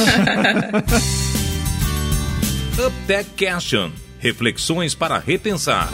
[2.87, 3.91] Uptech Question.
[4.19, 5.91] Reflexões para repensar.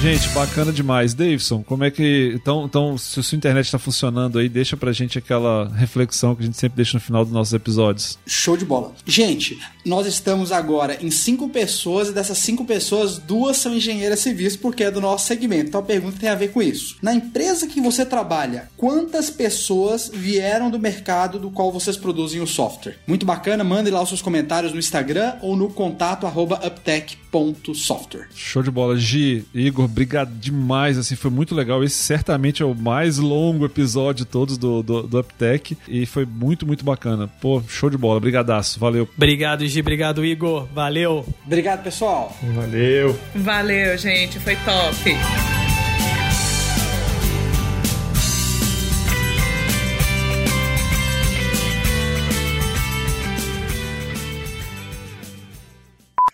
[0.00, 1.12] Gente, bacana demais.
[1.12, 2.32] Davidson, como é que.
[2.36, 6.42] Então, então se a sua internet está funcionando aí, deixa pra gente aquela reflexão que
[6.42, 8.16] a gente sempre deixa no final dos nossos episódios.
[8.24, 8.94] Show de bola.
[9.04, 9.58] Gente,
[9.88, 14.84] nós estamos agora em cinco pessoas e dessas cinco pessoas, duas são engenheiras civis porque
[14.84, 15.68] é do nosso segmento.
[15.68, 16.96] Então a pergunta tem a ver com isso.
[17.02, 22.46] Na empresa que você trabalha, quantas pessoas vieram do mercado do qual vocês produzem o
[22.46, 22.96] software?
[23.06, 28.28] Muito bacana, mandem lá os seus comentários no Instagram ou no contato uptech.com up.software.
[28.34, 28.96] Show de bola.
[28.96, 30.98] Gi, Igor, obrigado demais.
[30.98, 31.84] Assim, foi muito legal.
[31.84, 35.76] Esse certamente é o mais longo episódio de todos do, do, do UpTech.
[35.86, 37.28] E foi muito, muito bacana.
[37.40, 38.20] Pô, show de bola.
[38.20, 38.80] Brigadaço.
[38.80, 39.08] Valeu.
[39.16, 39.77] Obrigado, Gi.
[39.80, 40.66] Obrigado, Igor.
[40.72, 41.26] Valeu.
[41.46, 42.36] Obrigado, pessoal.
[42.42, 43.18] Valeu.
[43.34, 44.38] Valeu, gente.
[44.40, 45.16] Foi top.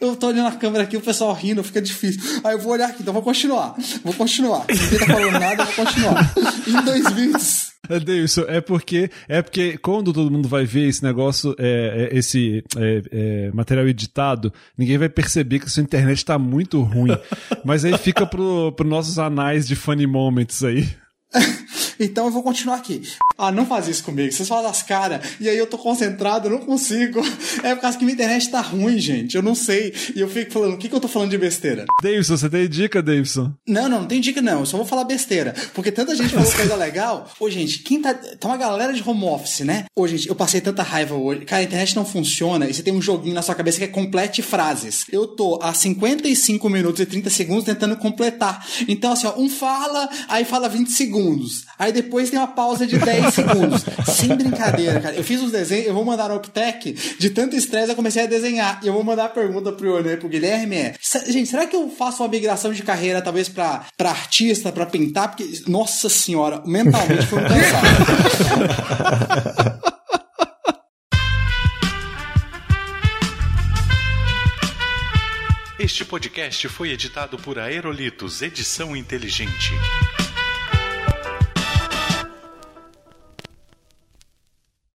[0.01, 2.41] Eu tô olhando a câmera aqui, o pessoal rindo, fica difícil.
[2.45, 3.75] Aí eu vou olhar aqui, então vou continuar.
[4.05, 4.67] Vou continuar.
[4.69, 6.35] Ninguém tá falando nada, eu vou continuar.
[6.67, 7.69] Em dois vídeos.
[7.71, 12.19] É, Davidson, é porque, é porque quando todo mundo vai ver esse negócio, é, é,
[12.19, 17.17] esse é, é, material editado, ninguém vai perceber que a sua internet tá muito ruim.
[17.65, 20.89] Mas aí fica pro, pro nossos anais de funny moments aí.
[21.99, 23.03] Então eu vou continuar aqui.
[23.37, 24.33] Ah, não faz isso comigo.
[24.33, 25.21] Vocês falam das caras.
[25.41, 27.21] E aí eu tô concentrado, eu não consigo.
[27.63, 29.37] É por causa que minha internet tá ruim, gente.
[29.37, 29.93] Eu não sei.
[30.15, 31.85] E eu fico falando, o que, que eu tô falando de besteira?
[32.03, 33.53] Davidson, você tem dica, Davidson?
[33.67, 34.61] Não, não, não tem dica não.
[34.61, 35.55] Eu só vou falar besteira.
[35.75, 37.29] Porque tanta gente falou coisa legal.
[37.39, 38.15] Ô, gente, quem tá.
[38.15, 39.87] Tá uma galera de home office, né?
[39.97, 41.45] Ô, gente, eu passei tanta raiva hoje.
[41.45, 43.89] Cara, a internet não funciona e você tem um joguinho na sua cabeça que é
[43.89, 45.05] complete frases.
[45.11, 48.67] Eu tô há 55 minutos e 30 segundos tentando completar.
[48.89, 51.65] Então, assim, ó, um fala, aí fala 20 segundos.
[51.79, 53.85] Aí depois tem uma pausa de 10 segundos.
[54.07, 55.15] Sem brincadeira, cara.
[55.15, 56.93] Eu fiz uns desenhos, eu vou mandar no Optec.
[57.19, 58.81] De tanto estresse, eu comecei a desenhar.
[58.83, 60.95] E eu vou mandar a pergunta pro Ione e pro Guilherme: é,
[61.27, 65.29] gente, será que eu faço uma migração de carreira, talvez pra, pra artista, pra pintar?
[65.29, 67.95] Porque, nossa senhora, mentalmente foi um cansado.
[75.79, 79.73] Este podcast foi editado por Aerolitos Edição Inteligente.